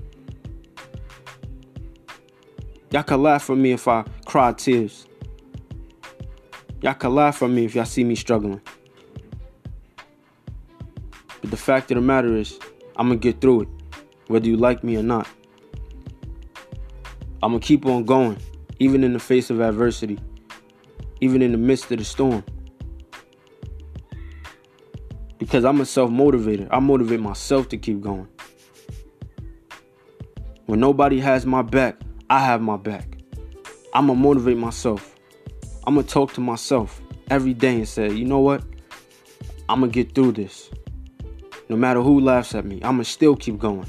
Y'all 2.91 3.03
can 3.03 3.23
laugh 3.23 3.51
at 3.51 3.57
me 3.59 3.73
if 3.73 3.87
I 3.87 4.03
cry 4.25 4.53
tears. 4.55 5.07
Y'all 6.81 6.95
can 6.95 7.15
laugh 7.15 7.43
at 7.43 7.51
me 7.51 7.67
if 7.67 7.75
y'all 7.75 7.85
see 7.85 8.05
me 8.05 8.15
struggling. 8.15 8.63
But 11.47 11.53
the 11.53 11.59
fact 11.59 11.93
of 11.93 11.95
the 11.95 12.01
matter 12.01 12.37
is, 12.37 12.59
I'm 12.97 13.07
gonna 13.07 13.21
get 13.21 13.41
through 13.41 13.61
it, 13.61 13.69
whether 14.27 14.49
you 14.49 14.57
like 14.57 14.83
me 14.83 14.97
or 14.97 15.03
not. 15.05 15.29
I'm 17.41 17.53
gonna 17.53 17.61
keep 17.61 17.87
on 17.87 18.05
going, 18.05 18.37
even 18.81 19.05
in 19.05 19.13
the 19.13 19.21
face 19.21 19.49
of 19.49 19.61
adversity, 19.61 20.19
even 21.21 21.43
in 21.43 21.53
the 21.53 21.59
midst 21.59 21.93
of 21.93 21.99
the 21.99 22.05
storm. 22.05 22.43
Because 25.39 25.65
I'm 25.65 25.81
a 25.81 25.87
self 25.87 26.11
motivator. 26.11 26.67
I 26.73 26.81
motivate 26.81 27.21
myself 27.21 27.69
to 27.69 27.77
keep 27.77 28.01
going. 28.01 28.27
When 30.65 30.81
nobody 30.81 31.21
has 31.21 31.47
my 31.47 31.63
back, 31.63 32.01
I 32.29 32.41
have 32.41 32.61
my 32.61 32.77
back. 32.77 33.19
I'm 33.95 34.09
gonna 34.09 34.19
motivate 34.19 34.57
myself. 34.57 35.15
I'm 35.87 35.95
gonna 35.95 36.09
talk 36.09 36.33
to 36.33 36.41
myself 36.41 37.01
every 37.31 37.55
day 37.55 37.77
and 37.77 37.89
say, 37.89 38.11
you 38.11 38.25
know 38.25 38.41
what? 38.41 38.65
I'm 39.69 39.79
gonna 39.79 39.93
get 39.93 40.13
through 40.13 40.33
this. 40.33 40.71
No 41.69 41.77
matter 41.77 42.01
who 42.01 42.21
laughs 42.21 42.55
at 42.55 42.65
me, 42.65 42.77
I'm 42.77 42.95
gonna 42.95 43.05
still 43.05 43.35
keep 43.37 43.59
going. 43.59 43.87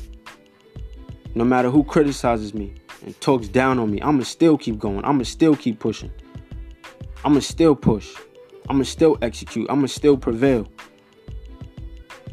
No 1.36 1.44
matter 1.44 1.70
who 1.70 1.84
criticizes 1.84 2.54
me 2.54 2.74
and 3.06 3.20
talks 3.22 3.48
down 3.48 3.78
on 3.78 3.92
me, 3.92 4.02
I'm 4.02 4.14
gonna 4.14 4.26
still 4.26 4.58
keep 4.58 4.80
going. 4.80 4.98
I'm 5.00 5.14
gonna 5.14 5.26
still 5.26 5.56
keep 5.56 5.80
pushing. 5.80 6.12
I'm 7.24 7.34
gonna 7.34 7.42
still 7.42 7.76
push. 7.76 8.16
I'm 8.70 8.78
gonna 8.78 8.86
still 8.86 9.18
execute. 9.22 9.68
I'm 9.70 9.78
gonna 9.78 9.88
still 9.88 10.18
prevail. 10.18 10.68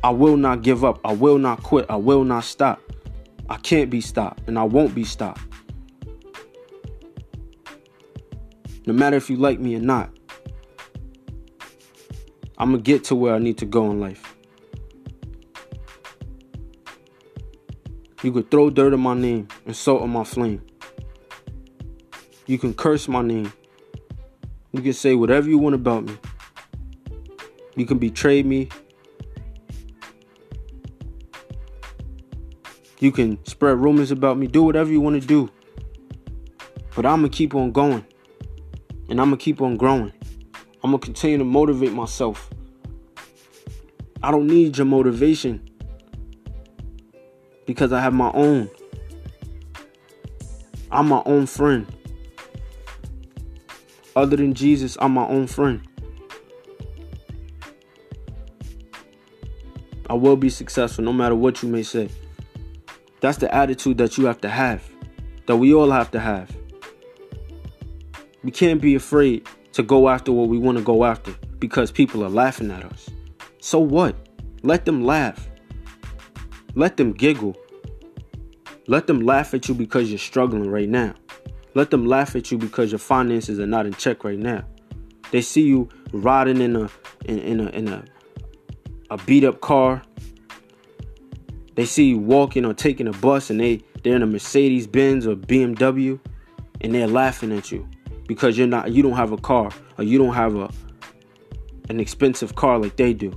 I 0.02 0.10
will 0.10 0.36
not 0.36 0.62
give 0.62 0.84
up. 0.84 1.00
I 1.04 1.12
will 1.12 1.38
not 1.38 1.62
quit. 1.62 1.86
I 1.88 1.96
will 1.96 2.24
not 2.24 2.44
stop. 2.44 2.80
I 3.48 3.56
can't 3.56 3.90
be 3.90 4.00
stopped 4.00 4.42
and 4.46 4.58
I 4.58 4.64
won't 4.64 4.94
be 4.94 5.04
stopped. 5.04 5.42
No 8.86 8.92
matter 8.92 9.16
if 9.16 9.30
you 9.30 9.36
like 9.36 9.60
me 9.60 9.76
or 9.76 9.80
not, 9.80 10.10
I'm 12.58 12.72
to 12.72 12.78
get 12.78 13.04
to 13.04 13.14
where 13.14 13.34
I 13.34 13.38
need 13.38 13.58
to 13.58 13.66
go 13.66 13.90
in 13.90 14.00
life. 14.00 14.33
You 18.24 18.32
could 18.32 18.50
throw 18.50 18.70
dirt 18.70 18.94
on 18.94 19.00
my 19.00 19.12
name 19.12 19.48
and 19.66 19.76
salt 19.76 20.00
on 20.00 20.08
my 20.08 20.24
flame. 20.24 20.62
You 22.46 22.56
can 22.56 22.72
curse 22.72 23.06
my 23.06 23.20
name. 23.20 23.52
You 24.72 24.80
can 24.80 24.94
say 24.94 25.14
whatever 25.14 25.46
you 25.46 25.58
want 25.58 25.74
about 25.74 26.04
me. 26.04 26.16
You 27.76 27.84
can 27.84 27.98
betray 27.98 28.42
me. 28.42 28.70
You 32.98 33.12
can 33.12 33.44
spread 33.44 33.76
rumors 33.76 34.10
about 34.10 34.38
me. 34.38 34.46
Do 34.46 34.62
whatever 34.62 34.90
you 34.90 35.02
want 35.02 35.20
to 35.20 35.28
do. 35.28 35.50
But 36.96 37.04
I'm 37.04 37.20
going 37.20 37.30
to 37.30 37.36
keep 37.36 37.54
on 37.54 37.72
going. 37.72 38.06
And 39.10 39.20
I'm 39.20 39.28
going 39.28 39.36
to 39.36 39.44
keep 39.44 39.60
on 39.60 39.76
growing. 39.76 40.14
I'm 40.82 40.92
going 40.92 40.98
to 40.98 41.04
continue 41.04 41.36
to 41.36 41.44
motivate 41.44 41.92
myself. 41.92 42.48
I 44.22 44.30
don't 44.30 44.46
need 44.46 44.78
your 44.78 44.86
motivation 44.86 45.73
because 47.66 47.92
I 47.92 48.00
have 48.00 48.14
my 48.14 48.30
own. 48.32 48.70
I'm 50.90 51.08
my 51.08 51.22
own 51.26 51.46
friend. 51.46 51.86
Other 54.16 54.36
than 54.36 54.54
Jesus, 54.54 54.96
I'm 55.00 55.12
my 55.12 55.26
own 55.26 55.46
friend. 55.46 55.80
I 60.08 60.14
will 60.14 60.36
be 60.36 60.50
successful 60.50 61.02
no 61.02 61.12
matter 61.12 61.34
what 61.34 61.62
you 61.62 61.68
may 61.68 61.82
say. 61.82 62.08
That's 63.20 63.38
the 63.38 63.52
attitude 63.52 63.98
that 63.98 64.18
you 64.18 64.26
have 64.26 64.40
to 64.42 64.48
have, 64.48 64.82
that 65.46 65.56
we 65.56 65.74
all 65.74 65.90
have 65.90 66.10
to 66.12 66.20
have. 66.20 66.54
We 68.44 68.50
can't 68.50 68.80
be 68.80 68.94
afraid 68.94 69.48
to 69.72 69.82
go 69.82 70.08
after 70.08 70.30
what 70.30 70.48
we 70.48 70.58
want 70.58 70.78
to 70.78 70.84
go 70.84 71.04
after 71.04 71.34
because 71.58 71.90
people 71.90 72.22
are 72.22 72.28
laughing 72.28 72.70
at 72.70 72.84
us. 72.84 73.08
So 73.60 73.78
what? 73.78 74.14
Let 74.62 74.84
them 74.84 75.04
laugh. 75.04 75.48
Let 76.74 76.96
them 76.96 77.12
giggle. 77.12 77.56
Let 78.86 79.06
them 79.06 79.20
laugh 79.20 79.54
at 79.54 79.68
you 79.68 79.74
because 79.74 80.10
you're 80.10 80.18
struggling 80.18 80.70
right 80.70 80.88
now. 80.88 81.14
Let 81.74 81.90
them 81.90 82.06
laugh 82.06 82.36
at 82.36 82.50
you 82.50 82.58
because 82.58 82.92
your 82.92 82.98
finances 82.98 83.58
are 83.58 83.66
not 83.66 83.86
in 83.86 83.94
check 83.94 84.24
right 84.24 84.38
now. 84.38 84.64
They 85.30 85.40
see 85.40 85.62
you 85.62 85.88
riding 86.12 86.60
in 86.60 86.76
a 86.76 86.90
in, 87.24 87.38
in 87.38 87.60
a 87.60 87.68
in 87.70 87.88
a 87.88 88.04
a 89.10 89.16
beat 89.18 89.44
up 89.44 89.60
car. 89.60 90.02
They 91.74 91.86
see 91.86 92.10
you 92.10 92.18
walking 92.18 92.64
or 92.64 92.74
taking 92.74 93.08
a 93.08 93.12
bus 93.12 93.50
and 93.50 93.58
they 93.58 93.82
they're 94.02 94.16
in 94.16 94.22
a 94.22 94.26
Mercedes 94.26 94.86
Benz 94.86 95.26
or 95.26 95.34
BMW 95.34 96.20
and 96.80 96.94
they're 96.94 97.08
laughing 97.08 97.52
at 97.56 97.72
you 97.72 97.88
because 98.28 98.56
you're 98.56 98.66
not 98.66 98.92
you 98.92 99.02
don't 99.02 99.16
have 99.16 99.32
a 99.32 99.36
car 99.36 99.70
or 99.98 100.04
you 100.04 100.18
don't 100.18 100.34
have 100.34 100.54
a 100.54 100.70
an 101.88 102.00
expensive 102.00 102.54
car 102.54 102.78
like 102.78 102.96
they 102.96 103.12
do 103.12 103.32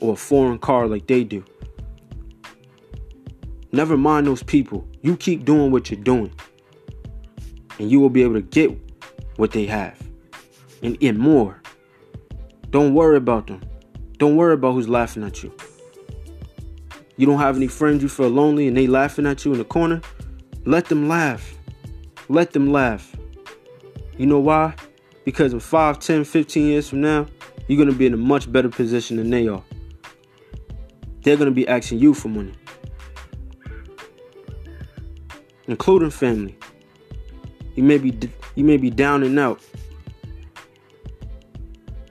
or 0.00 0.14
a 0.14 0.16
foreign 0.16 0.58
car 0.58 0.86
like 0.86 1.06
they 1.06 1.24
do. 1.24 1.44
Never 3.72 3.96
mind 3.96 4.26
those 4.26 4.42
people. 4.42 4.86
You 5.02 5.16
keep 5.16 5.44
doing 5.44 5.70
what 5.70 5.90
you're 5.90 6.00
doing. 6.00 6.32
And 7.78 7.90
you 7.90 8.00
will 8.00 8.10
be 8.10 8.22
able 8.22 8.34
to 8.34 8.42
get 8.42 8.70
what 9.36 9.52
they 9.52 9.66
have. 9.66 9.98
And, 10.82 10.96
and 11.02 11.18
more. 11.18 11.60
Don't 12.70 12.94
worry 12.94 13.16
about 13.16 13.46
them. 13.46 13.62
Don't 14.18 14.36
worry 14.36 14.54
about 14.54 14.72
who's 14.74 14.88
laughing 14.88 15.22
at 15.22 15.42
you. 15.42 15.54
You 17.16 17.26
don't 17.26 17.38
have 17.38 17.56
any 17.56 17.68
friends 17.68 18.02
you 18.02 18.08
feel 18.08 18.28
lonely 18.28 18.66
and 18.66 18.76
they 18.76 18.86
laughing 18.86 19.26
at 19.26 19.44
you 19.44 19.52
in 19.52 19.58
the 19.58 19.64
corner. 19.64 20.00
Let 20.64 20.86
them 20.86 21.08
laugh. 21.08 21.54
Let 22.28 22.52
them 22.52 22.72
laugh. 22.72 23.14
You 24.16 24.26
know 24.26 24.38
why? 24.38 24.74
Because 25.24 25.52
in 25.52 25.60
5, 25.60 25.98
10, 25.98 26.24
15 26.24 26.66
years 26.66 26.88
from 26.88 27.00
now, 27.00 27.26
you're 27.66 27.76
going 27.76 27.90
to 27.90 27.94
be 27.94 28.06
in 28.06 28.14
a 28.14 28.18
much 28.18 28.50
better 28.50 28.68
position 28.68 29.16
than 29.16 29.30
they 29.30 29.48
are. 29.48 29.62
They're 31.22 31.36
going 31.36 31.50
to 31.50 31.54
be 31.54 31.68
asking 31.68 31.98
you 31.98 32.14
for 32.14 32.28
money, 32.28 32.52
including 35.70 36.10
family. 36.10 36.56
You 37.74 37.82
may 37.84 37.98
be 37.98 38.18
you 38.54 38.64
may 38.64 38.76
be 38.76 38.90
down 38.90 39.22
and 39.22 39.38
out. 39.38 39.60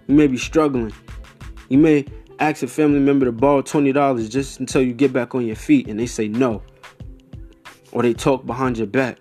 You 0.08 0.16
may 0.16 0.28
be 0.28 0.38
struggling. 0.38 0.94
You 1.68 1.78
may 1.78 2.06
ask 2.40 2.64
a 2.64 2.68
family 2.68 3.00
member 3.00 3.26
to 3.26 3.32
borrow 3.32 3.62
$20 3.62 4.30
just 4.30 4.60
until 4.60 4.82
you 4.82 4.94
get 4.94 5.14
back 5.14 5.36
on 5.36 5.46
your 5.46 5.56
feet 5.56 5.88
and 5.88 6.00
they 6.00 6.08
say 6.08 6.28
no. 6.28 6.64
Or 7.92 8.02
they 8.02 8.14
talk 8.14 8.46
behind 8.46 8.78
your 8.78 8.88
back. 8.88 9.18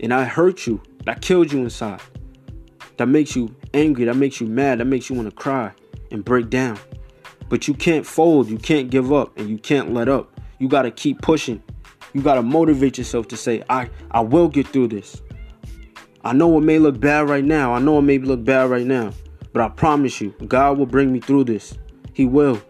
And 0.00 0.14
I 0.14 0.24
hurt 0.24 0.66
you 0.66 0.80
that 1.04 1.22
killed 1.22 1.50
you 1.50 1.60
inside, 1.60 2.02
that 2.98 3.06
makes 3.06 3.34
you 3.34 3.56
angry, 3.74 4.04
that 4.04 4.14
makes 4.14 4.40
you 4.40 4.46
mad, 4.46 4.78
that 4.78 4.84
makes 4.84 5.08
you 5.08 5.16
want 5.16 5.28
to 5.28 5.34
cry 5.34 5.72
and 6.12 6.24
break 6.24 6.50
down. 6.50 6.78
But 7.48 7.66
you 7.66 7.74
can't 7.74 8.06
fold, 8.06 8.48
you 8.48 8.58
can't 8.58 8.90
give 8.90 9.12
up, 9.12 9.36
and 9.38 9.48
you 9.48 9.58
can't 9.58 9.94
let 9.94 10.08
up. 10.08 10.38
You 10.58 10.68
got 10.68 10.82
to 10.82 10.90
keep 10.90 11.22
pushing. 11.22 11.62
You 12.12 12.22
got 12.22 12.34
to 12.34 12.42
motivate 12.42 12.98
yourself 12.98 13.28
to 13.28 13.36
say, 13.36 13.62
I, 13.68 13.90
I 14.10 14.20
will 14.20 14.48
get 14.48 14.68
through 14.68 14.88
this. 14.88 15.22
I 16.24 16.32
know 16.32 16.56
it 16.58 16.62
may 16.62 16.78
look 16.78 16.98
bad 16.98 17.28
right 17.28 17.44
now. 17.44 17.74
I 17.74 17.78
know 17.78 17.98
it 17.98 18.02
may 18.02 18.18
look 18.18 18.44
bad 18.44 18.70
right 18.70 18.86
now. 18.86 19.12
But 19.52 19.62
I 19.62 19.68
promise 19.68 20.20
you, 20.20 20.34
God 20.46 20.78
will 20.78 20.86
bring 20.86 21.12
me 21.12 21.20
through 21.20 21.44
this. 21.44 21.78
He 22.12 22.26
will. 22.26 22.60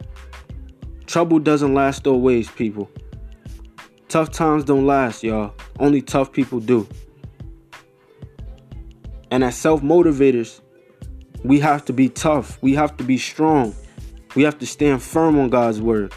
Trouble 1.07 1.39
doesn't 1.39 1.75
last 1.75 2.07
always, 2.07 2.51
people. 2.51 2.91
Tough 4.09 4.31
times 4.31 4.65
don't 4.65 4.87
last, 4.87 5.23
y'all. 5.23 5.55
Only 5.79 6.03
tough 6.03 6.33
people 6.33 6.61
do. 6.61 6.87
And 9.31 9.45
as 9.45 9.57
self 9.57 9.83
motivators, 9.83 10.61
we 11.45 11.61
have 11.61 11.85
to 11.87 11.93
be 11.93 12.09
tough. 12.09 12.61
We 12.63 12.75
have 12.75 12.97
to 12.99 13.05
be 13.05 13.19
strong. 13.19 13.75
We 14.35 14.43
have 14.43 14.59
to 14.59 14.67
stand 14.67 15.03
firm 15.03 15.39
on 15.39 15.51
God's 15.51 15.81
word. 15.81 16.13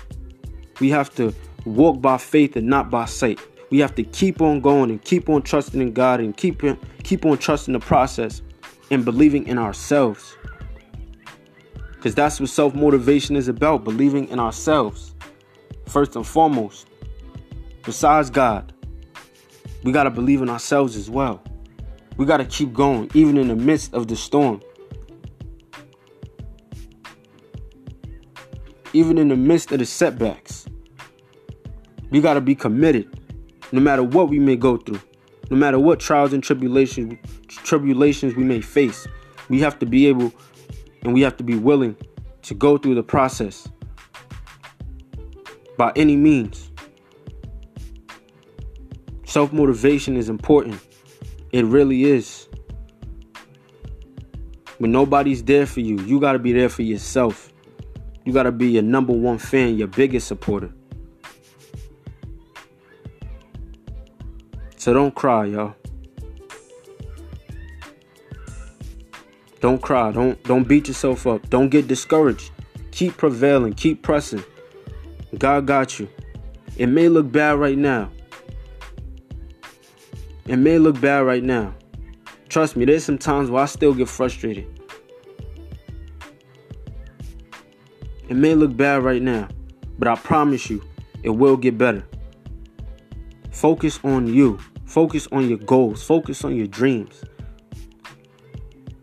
We 0.79 0.89
have 0.89 1.13
to 1.15 1.33
walk 1.65 2.01
by 2.01 2.17
faith 2.17 2.55
and 2.55 2.67
not 2.67 2.89
by 2.89 3.05
sight. 3.05 3.39
We 3.69 3.79
have 3.79 3.95
to 3.95 4.03
keep 4.03 4.41
on 4.41 4.61
going 4.61 4.89
and 4.89 5.01
keep 5.03 5.29
on 5.29 5.41
trusting 5.43 5.81
in 5.81 5.93
God 5.93 6.19
and 6.19 6.35
keep 6.35 6.61
keep 7.03 7.25
on 7.25 7.37
trusting 7.37 7.73
the 7.73 7.79
process 7.79 8.41
and 8.89 9.05
believing 9.05 9.47
in 9.47 9.57
ourselves. 9.57 10.35
Cuz 12.01 12.15
that's 12.15 12.39
what 12.39 12.49
self-motivation 12.49 13.35
is 13.35 13.47
about, 13.47 13.83
believing 13.83 14.27
in 14.27 14.39
ourselves. 14.39 15.15
First 15.87 16.15
and 16.15 16.25
foremost. 16.25 16.87
Besides 17.83 18.29
God, 18.29 18.73
we 19.83 19.91
got 19.91 20.03
to 20.03 20.11
believe 20.11 20.41
in 20.41 20.49
ourselves 20.49 20.95
as 20.95 21.09
well. 21.09 21.41
We 22.17 22.25
got 22.25 22.37
to 22.37 22.45
keep 22.45 22.73
going, 22.73 23.09
even 23.13 23.37
in 23.37 23.47
the 23.47 23.55
midst 23.55 23.93
of 23.93 24.07
the 24.07 24.15
storm. 24.15 24.61
Even 28.93 29.17
in 29.17 29.29
the 29.29 29.37
midst 29.37 29.71
of 29.71 29.79
the 29.79 29.85
setbacks. 29.85 30.65
We 32.11 32.19
got 32.19 32.35
to 32.35 32.41
be 32.41 32.55
committed, 32.55 33.09
no 33.71 33.79
matter 33.79 34.03
what 34.03 34.29
we 34.29 34.37
may 34.37 34.57
go 34.57 34.77
through, 34.77 35.01
no 35.49 35.57
matter 35.57 35.79
what 35.79 35.99
trials 35.99 36.33
and 36.33 36.43
tribulations, 36.43 37.17
tribulations 37.47 38.35
we 38.35 38.43
may 38.43 38.61
face. 38.61 39.07
We 39.49 39.61
have 39.61 39.79
to 39.79 39.85
be 39.85 40.07
able 40.07 40.33
and 41.03 41.13
we 41.13 41.21
have 41.21 41.37
to 41.37 41.43
be 41.43 41.55
willing 41.55 41.95
to 42.43 42.53
go 42.53 42.77
through 42.77 42.95
the 42.95 43.03
process 43.03 43.67
by 45.77 45.91
any 45.95 46.15
means. 46.15 46.69
Self 49.25 49.53
motivation 49.53 50.17
is 50.17 50.27
important. 50.27 50.79
It 51.53 51.65
really 51.65 52.03
is. 52.03 52.47
When 54.79 54.91
nobody's 54.91 55.43
there 55.43 55.65
for 55.65 55.79
you, 55.79 55.99
you 56.01 56.19
got 56.19 56.33
to 56.33 56.39
be 56.39 56.51
there 56.51 56.69
for 56.69 56.81
yourself. 56.81 57.53
You 58.25 58.33
got 58.33 58.43
to 58.43 58.51
be 58.51 58.67
your 58.67 58.83
number 58.83 59.13
one 59.13 59.37
fan, 59.37 59.77
your 59.77 59.87
biggest 59.87 60.27
supporter. 60.27 60.73
So 64.81 64.95
don't 64.95 65.13
cry, 65.13 65.45
y'all. 65.45 65.75
Don't 69.59 69.79
cry. 69.79 70.11
Don't 70.11 70.41
don't 70.41 70.67
beat 70.67 70.87
yourself 70.87 71.27
up. 71.27 71.47
Don't 71.51 71.69
get 71.69 71.87
discouraged. 71.87 72.49
Keep 72.89 73.17
prevailing. 73.17 73.73
Keep 73.73 74.01
pressing. 74.01 74.43
God 75.37 75.67
got 75.67 75.99
you. 75.99 76.09
It 76.77 76.87
may 76.87 77.09
look 77.09 77.31
bad 77.31 77.59
right 77.59 77.77
now. 77.77 78.09
It 80.47 80.57
may 80.57 80.79
look 80.79 80.99
bad 80.99 81.27
right 81.27 81.43
now. 81.43 81.75
Trust 82.49 82.75
me, 82.75 82.85
there's 82.85 83.05
some 83.05 83.19
times 83.19 83.51
where 83.51 83.61
I 83.61 83.67
still 83.67 83.93
get 83.93 84.09
frustrated. 84.09 84.65
It 88.27 88.35
may 88.35 88.55
look 88.55 88.75
bad 88.75 89.03
right 89.03 89.21
now, 89.21 89.47
but 89.99 90.07
I 90.07 90.15
promise 90.15 90.71
you, 90.71 90.81
it 91.21 91.29
will 91.29 91.55
get 91.55 91.77
better. 91.77 92.03
Focus 93.51 93.99
on 94.03 94.25
you. 94.25 94.57
Focus 94.91 95.25
on 95.31 95.47
your 95.47 95.57
goals. 95.57 96.03
Focus 96.03 96.43
on 96.43 96.53
your 96.53 96.67
dreams. 96.67 97.23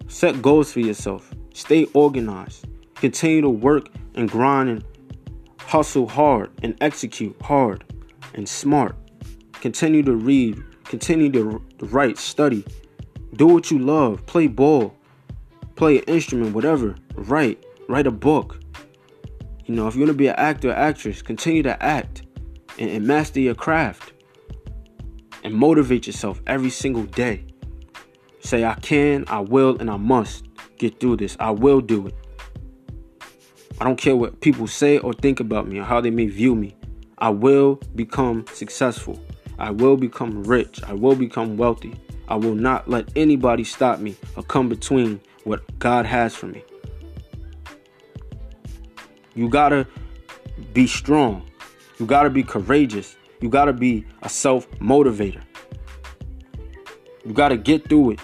Set 0.06 0.42
goals 0.42 0.70
for 0.70 0.80
yourself. 0.80 1.32
Stay 1.54 1.84
organized. 1.94 2.66
Continue 2.96 3.40
to 3.40 3.48
work 3.48 3.88
and 4.14 4.30
grind 4.30 4.68
and 4.68 4.84
hustle 5.58 6.06
hard 6.06 6.50
and 6.62 6.76
execute 6.82 7.34
hard 7.40 7.84
and 8.34 8.46
smart. 8.46 8.96
Continue 9.62 10.02
to 10.02 10.14
read. 10.14 10.62
Continue 10.84 11.32
to 11.32 11.62
write, 11.86 12.18
study. 12.18 12.66
Do 13.36 13.46
what 13.46 13.70
you 13.70 13.78
love. 13.78 14.26
Play 14.26 14.46
ball. 14.46 14.94
Play 15.74 16.00
an 16.00 16.04
instrument, 16.04 16.54
whatever. 16.54 16.96
Write. 17.14 17.64
Write 17.88 18.06
a 18.06 18.10
book. 18.10 18.60
You 19.64 19.74
know, 19.74 19.88
if 19.88 19.94
you 19.94 20.02
want 20.02 20.10
to 20.10 20.18
be 20.18 20.28
an 20.28 20.36
actor 20.36 20.68
or 20.68 20.74
actress, 20.74 21.22
continue 21.22 21.62
to 21.62 21.82
act 21.82 22.24
and, 22.78 22.90
and 22.90 23.06
master 23.06 23.40
your 23.40 23.54
craft 23.54 24.12
and 25.48 25.56
motivate 25.56 26.06
yourself 26.06 26.42
every 26.46 26.68
single 26.68 27.04
day. 27.04 27.42
Say, 28.40 28.64
I 28.64 28.74
can, 28.74 29.24
I 29.28 29.40
will, 29.40 29.78
and 29.78 29.90
I 29.90 29.96
must 29.96 30.44
get 30.76 31.00
through 31.00 31.16
this. 31.16 31.38
I 31.40 31.50
will 31.50 31.80
do 31.80 32.06
it. 32.06 32.14
I 33.80 33.84
don't 33.84 33.96
care 33.96 34.14
what 34.14 34.42
people 34.42 34.66
say 34.66 34.98
or 34.98 35.14
think 35.14 35.40
about 35.40 35.66
me 35.66 35.78
or 35.78 35.84
how 35.84 36.02
they 36.02 36.10
may 36.10 36.26
view 36.26 36.54
me. 36.54 36.76
I 37.16 37.30
will 37.30 37.76
become 37.94 38.44
successful. 38.52 39.18
I 39.58 39.70
will 39.70 39.96
become 39.96 40.44
rich. 40.44 40.82
I 40.84 40.92
will 40.92 41.16
become 41.16 41.56
wealthy. 41.56 41.98
I 42.28 42.36
will 42.36 42.54
not 42.54 42.88
let 42.88 43.08
anybody 43.16 43.64
stop 43.64 44.00
me 44.00 44.16
or 44.36 44.42
come 44.42 44.68
between 44.68 45.18
what 45.44 45.78
God 45.78 46.04
has 46.04 46.34
for 46.34 46.46
me. 46.46 46.62
You 49.34 49.48
gotta 49.48 49.86
be 50.74 50.86
strong. 50.86 51.48
You 51.98 52.04
gotta 52.04 52.28
be 52.28 52.42
courageous. 52.42 53.16
You 53.40 53.48
got 53.48 53.66
to 53.66 53.72
be 53.72 54.04
a 54.22 54.28
self 54.28 54.70
motivator. 54.72 55.42
You 57.24 57.32
got 57.32 57.48
to 57.48 57.56
get 57.56 57.88
through 57.88 58.12
it 58.12 58.20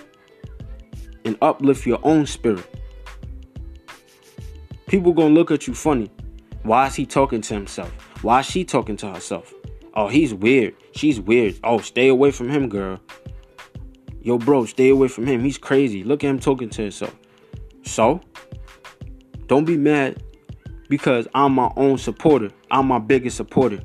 and 1.24 1.36
uplift 1.40 1.86
your 1.86 2.00
own 2.02 2.26
spirit. 2.26 2.66
People 4.86 5.12
going 5.12 5.34
to 5.34 5.34
look 5.34 5.50
at 5.50 5.66
you 5.66 5.74
funny. 5.74 6.10
Why 6.62 6.86
is 6.86 6.94
he 6.94 7.06
talking 7.06 7.40
to 7.42 7.54
himself? 7.54 7.90
Why 8.22 8.40
is 8.40 8.46
she 8.46 8.64
talking 8.64 8.96
to 8.98 9.12
herself? 9.12 9.52
Oh, 9.94 10.08
he's 10.08 10.34
weird. 10.34 10.74
She's 10.92 11.20
weird. 11.20 11.58
Oh, 11.62 11.78
stay 11.78 12.08
away 12.08 12.30
from 12.30 12.48
him, 12.48 12.68
girl. 12.68 12.98
Yo, 14.22 14.38
bro, 14.38 14.64
stay 14.64 14.88
away 14.88 15.08
from 15.08 15.26
him. 15.26 15.44
He's 15.44 15.58
crazy. 15.58 16.02
Look 16.02 16.24
at 16.24 16.30
him 16.30 16.38
talking 16.38 16.70
to 16.70 16.82
himself. 16.82 17.14
So, 17.82 18.20
don't 19.46 19.66
be 19.66 19.76
mad 19.76 20.22
because 20.88 21.28
I'm 21.34 21.52
my 21.52 21.70
own 21.76 21.98
supporter. 21.98 22.50
I'm 22.70 22.86
my 22.86 22.98
biggest 22.98 23.36
supporter 23.36 23.80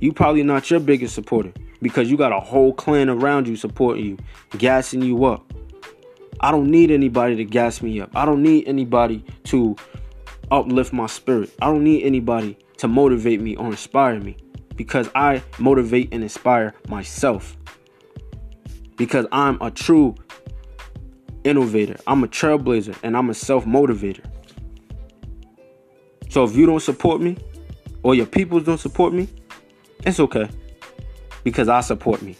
you 0.00 0.12
probably 0.12 0.42
not 0.42 0.70
your 0.70 0.80
biggest 0.80 1.14
supporter 1.14 1.52
because 1.82 2.10
you 2.10 2.16
got 2.16 2.32
a 2.32 2.40
whole 2.40 2.72
clan 2.72 3.08
around 3.08 3.48
you 3.48 3.56
supporting 3.56 4.04
you, 4.04 4.18
gassing 4.58 5.02
you 5.02 5.24
up. 5.24 5.52
I 6.40 6.50
don't 6.50 6.70
need 6.70 6.90
anybody 6.90 7.36
to 7.36 7.44
gas 7.44 7.82
me 7.82 8.00
up. 8.00 8.10
I 8.14 8.24
don't 8.24 8.42
need 8.42 8.68
anybody 8.68 9.24
to 9.44 9.76
uplift 10.50 10.92
my 10.92 11.06
spirit. 11.06 11.50
I 11.60 11.66
don't 11.66 11.82
need 11.82 12.04
anybody 12.04 12.56
to 12.78 12.88
motivate 12.88 13.40
me 13.40 13.56
or 13.56 13.66
inspire 13.66 14.20
me 14.20 14.36
because 14.76 15.10
I 15.14 15.42
motivate 15.58 16.12
and 16.12 16.22
inspire 16.22 16.74
myself. 16.88 17.56
Because 18.96 19.26
I'm 19.32 19.60
a 19.60 19.70
true 19.70 20.14
innovator, 21.44 21.96
I'm 22.06 22.24
a 22.24 22.28
trailblazer, 22.28 22.96
and 23.02 23.16
I'm 23.16 23.30
a 23.30 23.34
self 23.34 23.64
motivator. 23.64 24.24
So 26.30 26.44
if 26.44 26.54
you 26.54 26.66
don't 26.66 26.80
support 26.80 27.20
me 27.20 27.36
or 28.02 28.14
your 28.14 28.26
people 28.26 28.60
don't 28.60 28.78
support 28.78 29.12
me, 29.12 29.28
it's 30.04 30.20
okay. 30.20 30.48
Because 31.44 31.68
I 31.68 31.80
support 31.80 32.22
me. 32.22 32.36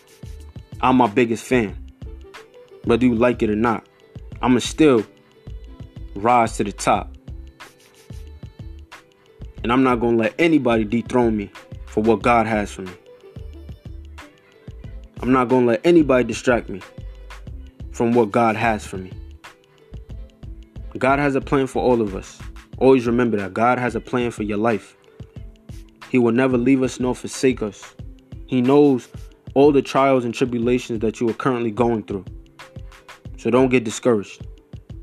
I'm 0.81 0.97
my 0.97 1.07
biggest 1.07 1.44
fan. 1.44 1.77
Whether 2.85 3.07
you 3.07 3.14
like 3.14 3.42
it 3.42 3.51
or 3.51 3.57
not, 3.57 3.87
I'ma 4.40 4.61
still 4.61 5.05
rise 6.14 6.57
to 6.57 6.64
the 6.64 6.73
top. 6.73 7.16
And 9.62 9.73
I'm 9.73 9.83
not 9.83 9.97
gonna 9.97 10.16
let 10.16 10.35
anybody 10.38 10.85
dethrone 10.85 11.37
me 11.37 11.51
for 11.87 12.03
what 12.03 12.23
God 12.23 12.47
has 12.47 12.71
for 12.71 12.83
me. 12.83 12.92
I'm 15.21 15.33
not 15.33 15.49
gonna 15.49 15.66
let 15.66 15.81
anybody 15.85 16.25
distract 16.25 16.68
me 16.68 16.81
from 17.90 18.12
what 18.12 18.31
God 18.31 18.55
has 18.55 18.87
for 18.87 18.99
me. 18.99 19.12
God 20.97 21.18
has 21.18 21.35
a 21.35 21.40
plan 21.40 21.66
for 21.66 21.83
all 21.83 22.01
of 22.01 22.14
us. 22.14 22.38
Always 22.79 23.07
remember 23.07 23.37
that 23.38 23.53
God 23.53 23.79
has 23.79 23.97
a 23.97 24.01
plan 24.01 24.31
for 24.31 24.44
your 24.44 24.59
life. 24.59 24.97
He 26.11 26.18
will 26.18 26.33
never 26.33 26.57
leave 26.57 26.83
us 26.83 27.01
nor 27.01 27.14
forsake 27.14 27.62
us. 27.62 27.94
He 28.47 28.61
knows 28.61 29.09
all 29.55 29.73
the 29.73 29.83
trials 29.83 30.25
and 30.25 30.35
tribulations 30.35 31.01
that 31.01 31.21
you 31.21 31.29
are 31.29 31.35
currently 31.35 31.71
going 31.71 32.05
through. 32.05 32.25
So 33.37 33.51
don't 33.51 33.68
get 33.68 33.85
discouraged. 33.85 34.47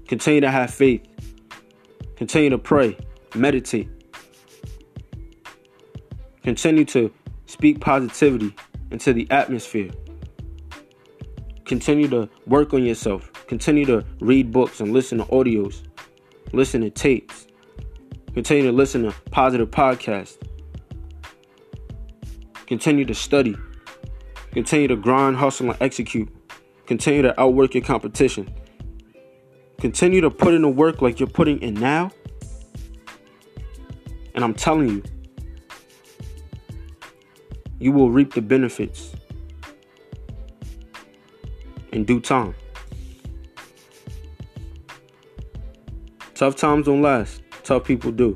Continue 0.07 0.41
to 0.41 0.51
have 0.51 0.73
faith. 0.73 1.05
Continue 2.15 2.49
to 2.51 2.57
pray, 2.57 2.97
meditate. 3.33 3.89
Continue 6.43 6.85
to 6.85 7.11
speak 7.45 7.81
positivity 7.81 8.55
into 8.91 9.13
the 9.13 9.27
atmosphere. 9.31 9.89
Continue 11.65 12.07
to 12.09 12.29
work 12.45 12.73
on 12.73 12.85
yourself. 12.85 13.31
Continue 13.47 13.85
to 13.85 14.05
read 14.19 14.51
books 14.51 14.79
and 14.79 14.93
listen 14.93 15.17
to 15.17 15.25
audios, 15.25 15.81
listen 16.53 16.81
to 16.81 16.89
tapes. 16.89 17.47
Continue 18.33 18.65
to 18.65 18.71
listen 18.71 19.03
to 19.03 19.15
positive 19.31 19.71
podcasts. 19.71 20.37
Continue 22.67 23.05
to 23.05 23.13
study. 23.13 23.55
Continue 24.51 24.87
to 24.87 24.95
grind, 24.95 25.37
hustle, 25.37 25.71
and 25.71 25.81
execute. 25.81 26.29
Continue 26.87 27.21
to 27.23 27.39
outwork 27.39 27.73
your 27.73 27.83
competition. 27.83 28.53
Continue 29.79 30.21
to 30.21 30.29
put 30.29 30.53
in 30.53 30.61
the 30.61 30.69
work 30.69 31.01
like 31.01 31.19
you're 31.19 31.27
putting 31.29 31.61
in 31.61 31.73
now. 31.73 32.11
And 34.33 34.43
I'm 34.43 34.53
telling 34.53 34.89
you, 34.89 35.03
you 37.79 37.91
will 37.91 38.09
reap 38.09 38.33
the 38.33 38.41
benefits 38.41 39.13
in 41.91 42.03
due 42.03 42.19
time. 42.19 42.55
Tough 46.33 46.55
times 46.55 46.85
don't 46.85 47.01
last, 47.01 47.41
tough 47.63 47.85
people 47.85 48.11
do. 48.11 48.35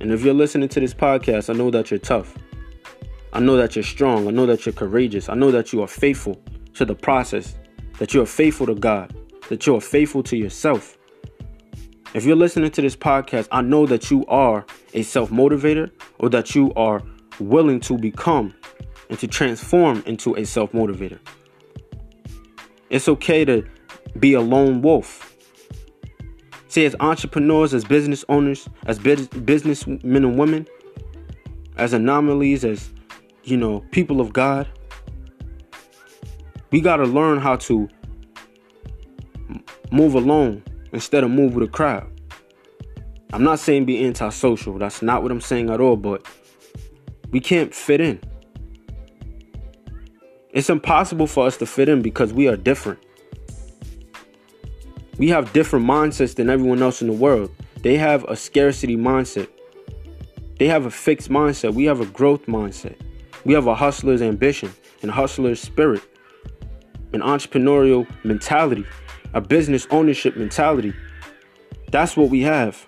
And 0.00 0.10
if 0.10 0.24
you're 0.24 0.34
listening 0.34 0.68
to 0.70 0.80
this 0.80 0.92
podcast, 0.92 1.48
I 1.48 1.56
know 1.56 1.70
that 1.70 1.90
you're 1.90 2.00
tough. 2.00 2.34
I 3.32 3.40
know 3.40 3.56
that 3.56 3.76
you're 3.76 3.82
strong. 3.82 4.28
I 4.28 4.30
know 4.30 4.46
that 4.46 4.66
you're 4.66 4.72
courageous. 4.74 5.28
I 5.28 5.34
know 5.34 5.50
that 5.50 5.72
you 5.72 5.82
are 5.82 5.88
faithful 5.88 6.42
to 6.74 6.84
the 6.84 6.94
process, 6.94 7.54
that 7.98 8.12
you 8.12 8.20
are 8.22 8.26
faithful 8.26 8.66
to 8.66 8.74
God, 8.74 9.14
that 9.48 9.66
you 9.66 9.74
are 9.74 9.80
faithful 9.80 10.22
to 10.24 10.36
yourself. 10.36 10.98
If 12.14 12.24
you're 12.24 12.36
listening 12.36 12.70
to 12.72 12.82
this 12.82 12.94
podcast, 12.94 13.48
I 13.50 13.62
know 13.62 13.86
that 13.86 14.10
you 14.10 14.26
are 14.26 14.66
a 14.92 15.02
self 15.02 15.30
motivator 15.30 15.90
or 16.18 16.28
that 16.28 16.54
you 16.54 16.74
are 16.74 17.02
willing 17.40 17.80
to 17.80 17.96
become 17.96 18.54
and 19.08 19.18
to 19.18 19.26
transform 19.26 20.02
into 20.04 20.34
a 20.34 20.44
self 20.44 20.72
motivator. 20.72 21.18
It's 22.90 23.08
okay 23.08 23.46
to 23.46 23.66
be 24.18 24.34
a 24.34 24.42
lone 24.42 24.82
wolf. 24.82 25.34
See, 26.68 26.84
as 26.84 26.94
entrepreneurs, 27.00 27.72
as 27.72 27.84
business 27.84 28.26
owners, 28.28 28.68
as 28.86 28.98
businessmen 28.98 30.00
and 30.02 30.38
women, 30.38 30.66
as 31.76 31.94
anomalies, 31.94 32.64
as 32.64 32.90
you 33.44 33.56
know, 33.56 33.80
people 33.90 34.20
of 34.20 34.32
God, 34.32 34.68
we 36.70 36.80
got 36.80 36.96
to 36.96 37.04
learn 37.04 37.38
how 37.38 37.56
to 37.56 37.88
move 39.90 40.14
alone 40.14 40.62
instead 40.92 41.24
of 41.24 41.30
move 41.30 41.54
with 41.54 41.68
a 41.68 41.70
crowd. 41.70 42.08
I'm 43.32 43.44
not 43.44 43.58
saying 43.58 43.86
be 43.86 44.04
antisocial. 44.04 44.78
That's 44.78 45.02
not 45.02 45.22
what 45.22 45.32
I'm 45.32 45.40
saying 45.40 45.70
at 45.70 45.80
all, 45.80 45.96
but 45.96 46.26
we 47.30 47.40
can't 47.40 47.74
fit 47.74 48.00
in. 48.00 48.20
It's 50.50 50.68
impossible 50.68 51.26
for 51.26 51.46
us 51.46 51.56
to 51.58 51.66
fit 51.66 51.88
in 51.88 52.02
because 52.02 52.32
we 52.32 52.46
are 52.46 52.56
different. 52.56 53.02
We 55.18 55.28
have 55.28 55.52
different 55.52 55.86
mindsets 55.86 56.34
than 56.34 56.50
everyone 56.50 56.82
else 56.82 57.00
in 57.00 57.08
the 57.08 57.14
world. 57.14 57.50
They 57.82 57.96
have 57.96 58.24
a 58.24 58.36
scarcity 58.36 58.96
mindset. 58.96 59.48
They 60.58 60.66
have 60.68 60.84
a 60.84 60.90
fixed 60.90 61.30
mindset. 61.30 61.74
We 61.74 61.84
have 61.84 62.00
a 62.00 62.06
growth 62.06 62.46
mindset. 62.46 62.96
We 63.44 63.54
have 63.54 63.66
a 63.66 63.74
hustler's 63.74 64.22
ambition 64.22 64.72
and 65.02 65.10
hustler's 65.10 65.60
spirit, 65.60 66.02
an 67.12 67.20
entrepreneurial 67.20 68.06
mentality, 68.24 68.84
a 69.34 69.40
business 69.40 69.86
ownership 69.90 70.36
mentality. 70.36 70.94
That's 71.90 72.16
what 72.16 72.30
we 72.30 72.40
have. 72.42 72.86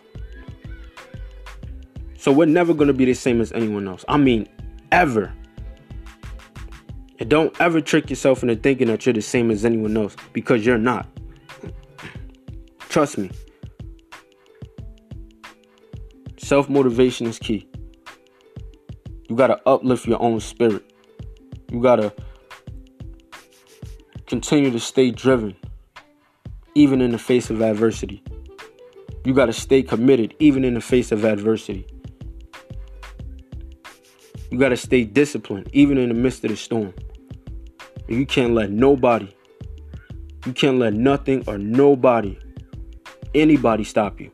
So 2.18 2.32
we're 2.32 2.46
never 2.46 2.72
going 2.72 2.88
to 2.88 2.94
be 2.94 3.04
the 3.04 3.14
same 3.14 3.40
as 3.40 3.52
anyone 3.52 3.86
else. 3.86 4.04
I 4.08 4.16
mean, 4.16 4.48
ever. 4.92 5.32
And 7.18 7.28
don't 7.28 7.58
ever 7.60 7.80
trick 7.80 8.08
yourself 8.08 8.42
into 8.42 8.56
thinking 8.56 8.86
that 8.88 9.04
you're 9.04 9.12
the 9.12 9.22
same 9.22 9.50
as 9.50 9.64
anyone 9.64 9.96
else 9.96 10.16
because 10.32 10.64
you're 10.64 10.78
not. 10.78 11.06
Trust 12.88 13.18
me. 13.18 13.30
Self 16.38 16.68
motivation 16.68 17.26
is 17.26 17.38
key. 17.38 17.68
You 19.34 19.38
got 19.38 19.48
to 19.48 19.60
uplift 19.68 20.06
your 20.06 20.22
own 20.22 20.38
spirit. 20.38 20.84
You 21.68 21.82
got 21.82 21.96
to 21.96 22.12
continue 24.28 24.70
to 24.70 24.78
stay 24.78 25.10
driven, 25.10 25.56
even 26.76 27.00
in 27.00 27.10
the 27.10 27.18
face 27.18 27.50
of 27.50 27.60
adversity. 27.60 28.22
You 29.24 29.34
got 29.34 29.46
to 29.46 29.52
stay 29.52 29.82
committed, 29.82 30.36
even 30.38 30.62
in 30.62 30.74
the 30.74 30.80
face 30.80 31.10
of 31.10 31.24
adversity. 31.24 31.84
You 34.52 34.58
got 34.60 34.68
to 34.68 34.76
stay 34.76 35.02
disciplined, 35.02 35.68
even 35.72 35.98
in 35.98 36.10
the 36.10 36.14
midst 36.14 36.44
of 36.44 36.50
the 36.50 36.56
storm. 36.56 36.94
And 38.08 38.16
you 38.16 38.26
can't 38.26 38.54
let 38.54 38.70
nobody, 38.70 39.34
you 40.46 40.52
can't 40.52 40.78
let 40.78 40.94
nothing 40.94 41.42
or 41.48 41.58
nobody 41.58 42.38
anybody 43.34 43.82
stop 43.82 44.20
you. 44.20 44.30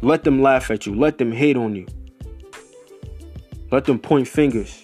Let 0.00 0.24
them 0.24 0.40
laugh 0.40 0.70
at 0.70 0.86
you. 0.86 0.94
Let 0.94 1.18
them 1.18 1.30
hate 1.30 1.58
on 1.58 1.76
you. 1.76 1.86
Let 3.74 3.86
them 3.86 3.98
point 3.98 4.28
fingers. 4.28 4.80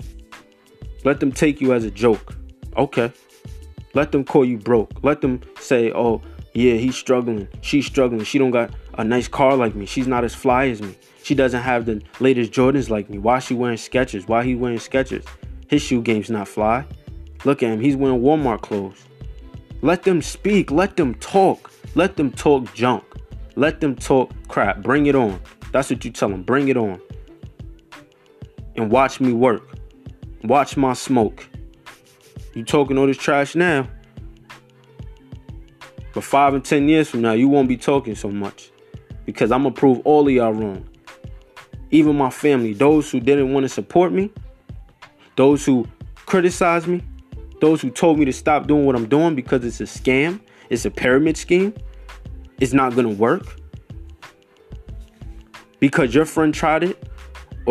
Let 1.05 1.20
them 1.20 1.31
take 1.31 1.61
you 1.61 1.72
as 1.72 1.85
a 1.85 1.92
joke. 1.92 2.35
Okay. 2.76 3.12
Let 3.94 4.11
them 4.11 4.24
call 4.24 4.44
you 4.44 4.59
broke. 4.59 4.90
Let 5.05 5.20
them 5.20 5.42
say, 5.61 5.92
"Oh, 5.92 6.20
yeah, 6.55 6.74
he's 6.74 6.96
struggling. 6.96 7.46
She's 7.61 7.87
struggling. 7.87 8.24
She 8.24 8.37
don't 8.37 8.50
got 8.50 8.74
a 8.94 9.05
nice 9.05 9.29
car 9.29 9.55
like 9.55 9.76
me. 9.76 9.87
She's 9.87 10.09
not 10.09 10.24
as 10.24 10.35
fly 10.35 10.70
as 10.70 10.83
me. 10.83 10.96
She 11.22 11.37
doesn't 11.37 11.62
have 11.62 11.87
the 11.87 12.03
latest 12.18 12.50
Jordans 12.50 12.90
like 12.90 13.09
me. 13.09 13.18
Why 13.18 13.38
she 13.38 13.55
wearing 13.55 13.76
Skechers? 13.76 14.26
Why 14.26 14.42
he 14.42 14.57
wearing 14.57 14.79
Skechers? 14.79 15.24
His 15.68 15.83
shoe 15.83 16.03
game's 16.03 16.29
not 16.29 16.48
fly. 16.48 16.85
Look 17.44 17.62
at 17.62 17.70
him. 17.70 17.79
He's 17.79 17.94
wearing 17.94 18.20
Walmart 18.20 18.62
clothes. 18.62 19.05
Let 19.83 20.03
them 20.03 20.20
speak. 20.20 20.72
Let 20.72 20.96
them 20.96 21.14
talk. 21.14 21.70
Let 21.94 22.16
them 22.16 22.33
talk 22.33 22.74
junk. 22.74 23.05
Let 23.55 23.81
them 23.81 23.94
talk 23.94 24.33
crap. 24.48 24.83
Bring 24.83 25.07
it 25.07 25.14
on. 25.14 25.38
That's 25.70 25.90
what 25.90 26.05
you 26.05 26.11
tell 26.11 26.31
them. 26.31 26.42
Bring 26.42 26.66
it 26.66 26.76
on. 26.76 27.00
And 28.81 28.90
watch 28.90 29.21
me 29.21 29.35
work. 29.35 29.77
Watch 30.43 30.75
my 30.79 30.95
smoke. 30.95 31.47
You 32.55 32.64
talking 32.64 32.97
all 32.97 33.07
this 33.07 33.19
trash 33.19 33.55
now. 33.55 33.87
But 36.14 36.25
five 36.25 36.55
and 36.55 36.64
ten 36.64 36.88
years 36.88 37.11
from 37.11 37.21
now, 37.21 37.33
you 37.33 37.47
won't 37.47 37.69
be 37.69 37.77
talking 37.77 38.14
so 38.14 38.31
much. 38.31 38.71
Because 39.27 39.53
I'm 39.53 39.64
gonna 39.64 39.75
prove 39.75 40.01
all 40.07 40.27
of 40.27 40.33
y'all 40.33 40.55
wrong. 40.55 40.88
Even 41.90 42.16
my 42.16 42.31
family, 42.31 42.73
those 42.73 43.11
who 43.11 43.21
didn't 43.21 43.53
want 43.53 43.64
to 43.64 43.69
support 43.69 44.12
me, 44.12 44.33
those 45.37 45.66
who 45.66 45.87
criticized 46.25 46.87
me, 46.87 47.03
those 47.61 47.83
who 47.83 47.90
told 47.90 48.19
me 48.19 48.25
to 48.25 48.33
stop 48.33 48.66
doing 48.66 48.87
what 48.87 48.97
I'm 48.97 49.11
doing 49.11 49.35
because 49.35 49.62
it's 49.62 49.83
a 49.83 49.85
scam, 49.85 50.40
it's 50.71 50.87
a 50.87 50.90
pyramid 50.90 51.37
scheme, 51.37 51.75
it's 52.61 52.73
not 52.73 52.97
gonna 52.97 53.11
work. 53.11 53.61
Because 55.81 56.14
your 56.14 56.25
friend 56.25 56.55
tried 56.55 56.83
it 56.83 57.10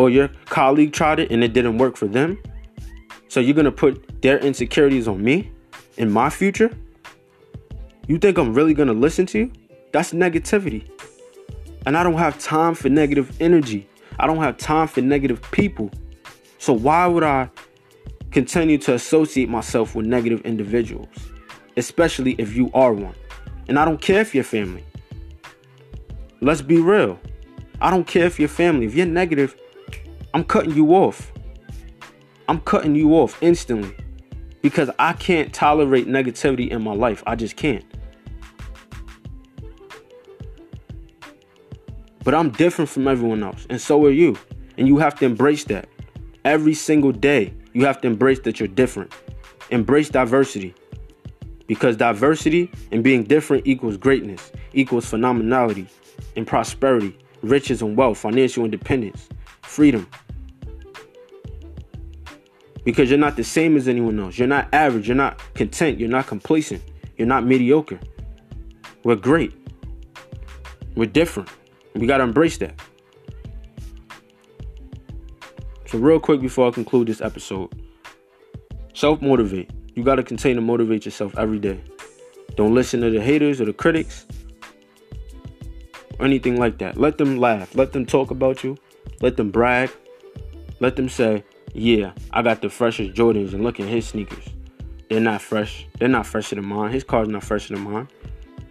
or 0.00 0.08
your 0.08 0.28
colleague 0.46 0.94
tried 0.94 1.20
it 1.20 1.30
and 1.30 1.44
it 1.44 1.52
didn't 1.52 1.76
work 1.76 1.94
for 1.94 2.06
them. 2.06 2.38
So 3.28 3.38
you're 3.38 3.54
gonna 3.54 3.70
put 3.70 4.22
their 4.22 4.38
insecurities 4.38 5.06
on 5.06 5.22
me 5.22 5.52
in 5.98 6.10
my 6.10 6.30
future? 6.30 6.70
You 8.08 8.16
think 8.16 8.38
I'm 8.38 8.54
really 8.54 8.72
gonna 8.72 8.94
listen 8.94 9.26
to 9.26 9.38
you? 9.38 9.52
That's 9.92 10.14
negativity. 10.14 10.88
And 11.84 11.98
I 11.98 12.02
don't 12.02 12.16
have 12.16 12.38
time 12.38 12.74
for 12.74 12.88
negative 12.88 13.36
energy. 13.42 13.86
I 14.18 14.26
don't 14.26 14.38
have 14.38 14.56
time 14.56 14.88
for 14.88 15.02
negative 15.02 15.42
people. 15.50 15.90
So 16.56 16.72
why 16.72 17.06
would 17.06 17.22
I 17.22 17.50
continue 18.30 18.78
to 18.78 18.94
associate 18.94 19.50
myself 19.50 19.94
with 19.94 20.06
negative 20.06 20.40
individuals, 20.46 21.08
especially 21.76 22.36
if 22.38 22.56
you 22.56 22.70
are 22.72 22.94
one. 22.94 23.14
And 23.68 23.78
I 23.78 23.84
don't 23.84 24.00
care 24.00 24.22
if 24.22 24.34
you're 24.34 24.44
family. 24.44 24.84
Let's 26.40 26.62
be 26.62 26.80
real. 26.80 27.18
I 27.82 27.90
don't 27.90 28.06
care 28.06 28.24
if 28.24 28.38
you're 28.38 28.48
family. 28.48 28.86
If 28.86 28.94
you're 28.94 29.04
negative, 29.04 29.56
I'm 30.32 30.44
cutting 30.44 30.74
you 30.74 30.94
off. 30.94 31.32
I'm 32.48 32.60
cutting 32.60 32.94
you 32.94 33.14
off 33.14 33.40
instantly 33.42 33.94
because 34.62 34.90
I 34.98 35.12
can't 35.12 35.52
tolerate 35.52 36.06
negativity 36.06 36.68
in 36.70 36.82
my 36.82 36.92
life. 36.92 37.22
I 37.26 37.34
just 37.34 37.56
can't. 37.56 37.84
But 42.22 42.34
I'm 42.34 42.50
different 42.50 42.90
from 42.90 43.08
everyone 43.08 43.42
else, 43.42 43.66
and 43.70 43.80
so 43.80 44.04
are 44.04 44.10
you. 44.10 44.36
And 44.76 44.86
you 44.86 44.98
have 44.98 45.14
to 45.16 45.24
embrace 45.24 45.64
that 45.64 45.88
every 46.44 46.74
single 46.74 47.12
day. 47.12 47.52
You 47.72 47.84
have 47.86 48.00
to 48.02 48.08
embrace 48.08 48.40
that 48.40 48.60
you're 48.60 48.68
different. 48.68 49.12
Embrace 49.70 50.10
diversity. 50.10 50.74
Because 51.66 51.96
diversity 51.96 52.70
and 52.90 53.04
being 53.04 53.22
different 53.24 53.66
equals 53.66 53.96
greatness, 53.96 54.50
equals 54.72 55.10
phenomenality 55.10 55.86
and 56.36 56.46
prosperity, 56.46 57.16
riches 57.42 57.80
and 57.80 57.96
wealth, 57.96 58.18
financial 58.18 58.64
independence, 58.64 59.28
freedom. 59.70 60.06
Because 62.84 63.08
you're 63.08 63.18
not 63.18 63.36
the 63.36 63.44
same 63.44 63.76
as 63.76 63.88
anyone 63.88 64.18
else. 64.18 64.38
You're 64.38 64.48
not 64.48 64.68
average. 64.72 65.06
You're 65.06 65.16
not 65.16 65.38
content. 65.54 66.00
You're 66.00 66.08
not 66.08 66.26
complacent. 66.26 66.82
You're 67.16 67.28
not 67.28 67.44
mediocre. 67.44 68.00
We're 69.04 69.16
great. 69.16 69.52
We're 70.96 71.06
different. 71.06 71.48
We 71.94 72.06
got 72.06 72.18
to 72.18 72.24
embrace 72.24 72.58
that. 72.58 72.74
So, 75.86 75.98
real 75.98 76.20
quick 76.20 76.40
before 76.40 76.68
I 76.68 76.70
conclude 76.70 77.08
this 77.08 77.20
episode, 77.20 77.68
self 78.94 79.20
motivate. 79.20 79.70
You 79.94 80.04
got 80.04 80.16
to 80.16 80.22
continue 80.22 80.54
to 80.56 80.60
motivate 80.60 81.04
yourself 81.04 81.36
every 81.36 81.58
day. 81.58 81.80
Don't 82.56 82.74
listen 82.74 83.00
to 83.00 83.10
the 83.10 83.20
haters 83.20 83.60
or 83.60 83.64
the 83.64 83.72
critics 83.72 84.26
or 86.18 86.26
anything 86.26 86.58
like 86.58 86.78
that. 86.78 86.96
Let 86.96 87.18
them 87.18 87.38
laugh. 87.38 87.74
Let 87.74 87.92
them 87.92 88.06
talk 88.06 88.30
about 88.30 88.62
you. 88.64 88.76
Let 89.20 89.36
them 89.36 89.50
brag. 89.50 89.90
Let 90.80 90.96
them 90.96 91.08
say, 91.08 91.44
yeah, 91.74 92.12
I 92.30 92.42
got 92.42 92.62
the 92.62 92.70
freshest 92.70 93.12
Jordans 93.12 93.52
and 93.52 93.62
look 93.62 93.80
at 93.80 93.86
his 93.86 94.08
sneakers. 94.08 94.44
They're 95.08 95.20
not 95.20 95.42
fresh. 95.42 95.86
They're 95.98 96.08
not 96.08 96.26
fresher 96.26 96.54
than 96.54 96.66
mine. 96.66 96.92
His 96.92 97.04
car's 97.04 97.28
not 97.28 97.44
fresher 97.44 97.74
than 97.74 97.84
mine. 97.84 98.08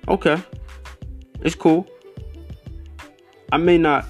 Okay. 0.07 0.41
It's 1.41 1.55
cool. 1.55 1.87
I 3.51 3.57
may 3.57 3.77
not 3.77 4.05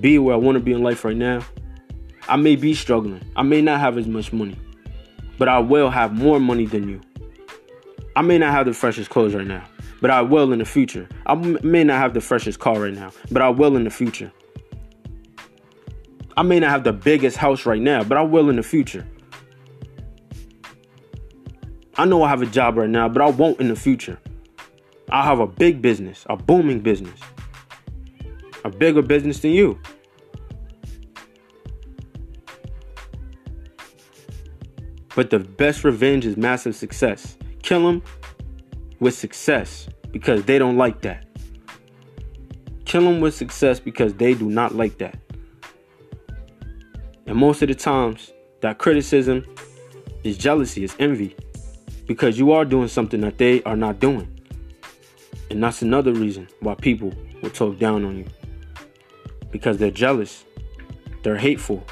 be 0.00 0.18
where 0.18 0.34
I 0.34 0.38
want 0.38 0.56
to 0.56 0.60
be 0.60 0.72
in 0.72 0.82
life 0.82 1.04
right 1.04 1.16
now, 1.16 1.44
I 2.28 2.36
may 2.36 2.56
be 2.56 2.74
struggling. 2.74 3.22
I 3.36 3.42
may 3.42 3.62
not 3.62 3.80
have 3.80 3.98
as 3.98 4.06
much 4.06 4.32
money, 4.32 4.56
but 5.38 5.48
I 5.48 5.58
will 5.58 5.90
have 5.90 6.12
more 6.12 6.38
money 6.38 6.66
than 6.66 6.88
you. 6.88 7.00
I 8.14 8.22
may 8.22 8.38
not 8.38 8.52
have 8.52 8.66
the 8.66 8.74
freshest 8.74 9.10
clothes 9.10 9.34
right 9.34 9.46
now, 9.46 9.64
but 10.00 10.10
I 10.10 10.22
will 10.22 10.52
in 10.52 10.58
the 10.58 10.64
future. 10.64 11.08
I 11.26 11.34
may 11.34 11.84
not 11.84 11.98
have 11.98 12.14
the 12.14 12.20
freshest 12.20 12.58
car 12.58 12.80
right 12.80 12.94
now, 12.94 13.12
but 13.30 13.42
I 13.42 13.48
will 13.48 13.76
in 13.76 13.84
the 13.84 13.90
future. 13.90 14.32
I 16.38 16.42
may 16.42 16.60
not 16.60 16.70
have 16.70 16.84
the 16.84 16.92
biggest 16.92 17.36
house 17.36 17.66
right 17.66 17.82
now, 17.82 18.04
but 18.04 18.16
I 18.16 18.22
will 18.22 18.48
in 18.48 18.54
the 18.54 18.62
future. 18.62 19.04
I 21.96 22.04
know 22.04 22.22
I 22.22 22.28
have 22.28 22.42
a 22.42 22.46
job 22.46 22.76
right 22.76 22.88
now, 22.88 23.08
but 23.08 23.20
I 23.20 23.28
won't 23.28 23.58
in 23.58 23.66
the 23.66 23.74
future. 23.74 24.20
I'll 25.10 25.24
have 25.24 25.40
a 25.40 25.48
big 25.48 25.82
business, 25.82 26.24
a 26.30 26.36
booming 26.36 26.78
business, 26.78 27.18
a 28.64 28.70
bigger 28.70 29.02
business 29.02 29.40
than 29.40 29.50
you. 29.50 29.80
But 35.16 35.30
the 35.30 35.40
best 35.40 35.82
revenge 35.82 36.24
is 36.24 36.36
massive 36.36 36.76
success. 36.76 37.36
Kill 37.64 37.84
them 37.84 38.02
with 39.00 39.14
success 39.14 39.88
because 40.12 40.44
they 40.44 40.60
don't 40.60 40.76
like 40.76 41.00
that. 41.00 41.26
Kill 42.84 43.02
them 43.02 43.20
with 43.20 43.34
success 43.34 43.80
because 43.80 44.14
they 44.14 44.34
do 44.34 44.48
not 44.48 44.76
like 44.76 44.98
that. 44.98 45.18
And 47.28 47.36
most 47.36 47.60
of 47.60 47.68
the 47.68 47.74
times, 47.74 48.32
that 48.62 48.78
criticism 48.78 49.44
is 50.24 50.38
jealousy, 50.38 50.82
is 50.82 50.96
envy, 50.98 51.36
because 52.06 52.38
you 52.38 52.52
are 52.52 52.64
doing 52.64 52.88
something 52.88 53.20
that 53.20 53.36
they 53.36 53.62
are 53.64 53.76
not 53.76 54.00
doing. 54.00 54.40
And 55.50 55.62
that's 55.62 55.82
another 55.82 56.12
reason 56.12 56.48
why 56.60 56.74
people 56.74 57.12
will 57.42 57.50
talk 57.50 57.78
down 57.78 58.06
on 58.06 58.16
you. 58.16 58.26
Because 59.50 59.76
they're 59.76 59.90
jealous, 59.90 60.46
they're 61.22 61.36
hateful, 61.36 61.86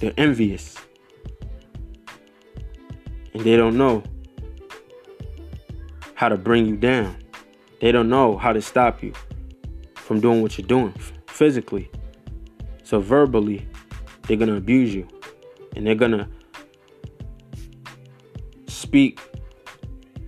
they're 0.00 0.14
envious, 0.16 0.76
And 3.34 3.44
they 3.44 3.56
don't 3.56 3.78
know 3.78 4.02
how 6.14 6.28
to 6.28 6.36
bring 6.36 6.66
you 6.66 6.76
down. 6.76 7.16
They 7.80 7.92
don't 7.92 8.08
know 8.08 8.36
how 8.36 8.52
to 8.52 8.60
stop 8.60 9.02
you 9.02 9.12
from 9.94 10.20
doing 10.20 10.42
what 10.42 10.58
you're 10.58 10.66
doing 10.66 10.92
physically. 11.26 11.88
So 12.82 13.00
verbally, 13.00 13.66
they're 14.26 14.36
going 14.36 14.48
to 14.48 14.56
abuse 14.56 14.94
you 14.94 15.06
and 15.76 15.86
they're 15.86 15.94
going 15.94 16.12
to 16.12 16.28
speak 18.66 19.20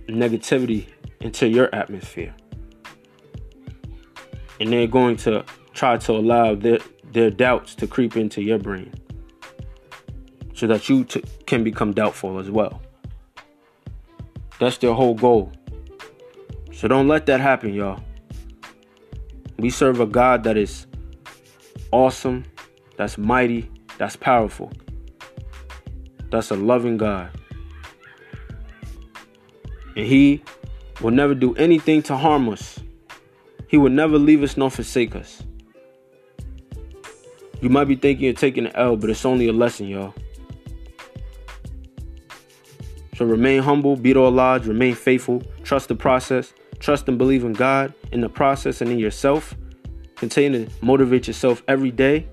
negativity 0.07 0.87
into 1.21 1.47
your 1.47 1.73
atmosphere. 1.73 2.33
And 4.59 4.71
they're 4.71 4.87
going 4.87 5.17
to 5.17 5.43
try 5.73 5.97
to 5.97 6.11
allow 6.13 6.55
their, 6.55 6.79
their 7.11 7.29
doubts 7.29 7.75
to 7.75 7.87
creep 7.87 8.15
into 8.15 8.41
your 8.41 8.57
brain 8.57 8.93
so 10.53 10.67
that 10.67 10.87
you 10.87 11.03
t- 11.03 11.23
can 11.45 11.63
become 11.63 11.93
doubtful 11.93 12.39
as 12.39 12.49
well. 12.49 12.81
That's 14.59 14.77
their 14.77 14.93
whole 14.93 15.15
goal 15.15 15.51
so 16.75 16.89
don't 16.89 17.07
let 17.07 17.25
that 17.27 17.39
happen, 17.39 17.73
y'all. 17.73 18.03
We 19.57 19.69
serve 19.69 20.01
a 20.01 20.05
God 20.05 20.43
that 20.43 20.57
is 20.57 20.87
awesome, 21.91 22.43
that's 22.97 23.17
mighty, 23.17 23.71
that's 23.97 24.15
powerful. 24.15 24.71
That's 26.29 26.51
a 26.51 26.55
loving 26.55 26.97
God. 26.97 27.29
And 29.95 30.05
He 30.05 30.43
will 31.01 31.11
never 31.11 31.35
do 31.35 31.55
anything 31.55 32.01
to 32.03 32.17
harm 32.17 32.49
us. 32.49 32.79
He 33.67 33.77
will 33.77 33.91
never 33.91 34.17
leave 34.17 34.43
us 34.43 34.57
nor 34.57 34.69
forsake 34.69 35.15
us. 35.15 35.43
You 37.61 37.69
might 37.69 37.85
be 37.85 37.95
thinking 37.95 38.25
you're 38.25 38.33
taking 38.33 38.65
an 38.65 38.75
L, 38.75 38.95
but 38.95 39.09
it's 39.09 39.25
only 39.25 39.47
a 39.47 39.53
lesson, 39.53 39.87
y'all. 39.87 40.13
So 43.15 43.25
remain 43.25 43.63
humble, 43.63 43.95
beat 43.95 44.17
all 44.17 44.39
odds, 44.39 44.67
remain 44.67 44.93
faithful, 44.93 45.41
trust 45.63 45.87
the 45.87 45.95
process, 45.95 46.53
Trust 46.79 47.07
and 47.07 47.17
believe 47.17 47.43
in 47.43 47.53
God, 47.53 47.93
in 48.11 48.21
the 48.21 48.29
process, 48.29 48.81
and 48.81 48.91
in 48.91 48.99
yourself. 48.99 49.55
Continue 50.15 50.65
to 50.65 50.85
motivate 50.85 51.27
yourself 51.27 51.63
every 51.67 51.91
day. 51.91 52.27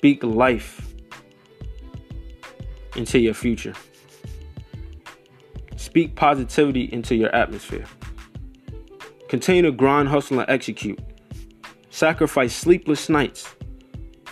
Speak 0.00 0.24
life 0.24 0.94
into 2.96 3.18
your 3.18 3.34
future. 3.34 3.74
Speak 5.76 6.16
positivity 6.16 6.84
into 6.90 7.14
your 7.14 7.28
atmosphere. 7.34 7.84
Continue 9.28 9.60
to 9.60 9.72
grind, 9.72 10.08
hustle, 10.08 10.40
and 10.40 10.48
execute. 10.48 10.98
Sacrifice 11.90 12.54
sleepless 12.54 13.10
nights 13.10 13.54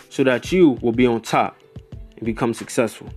so 0.09 0.25
that 0.25 0.51
you 0.51 0.79
will 0.81 0.93
be 0.93 1.07
on 1.07 1.21
top 1.21 1.61
and 2.17 2.25
become 2.25 2.55
successful 2.55 3.11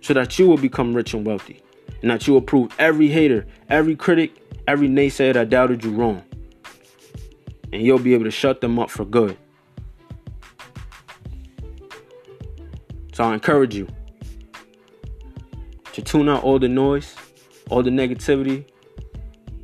so 0.00 0.12
that 0.12 0.40
you 0.40 0.48
will 0.48 0.56
become 0.56 0.92
rich 0.92 1.14
and 1.14 1.24
wealthy, 1.24 1.62
and 2.02 2.10
that 2.10 2.26
you 2.26 2.32
will 2.32 2.40
prove 2.40 2.74
every 2.80 3.06
hater, 3.06 3.46
every 3.68 3.94
critic, 3.94 4.32
every 4.66 4.88
naysayer 4.88 5.34
that 5.34 5.50
doubted 5.50 5.84
you 5.84 5.92
wrong. 5.92 6.20
And 7.72 7.80
you'll 7.80 8.00
be 8.00 8.14
able 8.14 8.24
to 8.24 8.30
shut 8.32 8.60
them 8.60 8.76
up 8.80 8.90
for 8.90 9.04
good. 9.04 9.36
So 13.16 13.24
I 13.24 13.32
encourage 13.32 13.74
you 13.74 13.88
to 15.94 16.02
tune 16.02 16.28
out 16.28 16.44
all 16.44 16.58
the 16.58 16.68
noise, 16.68 17.16
all 17.70 17.82
the 17.82 17.88
negativity, 17.88 18.66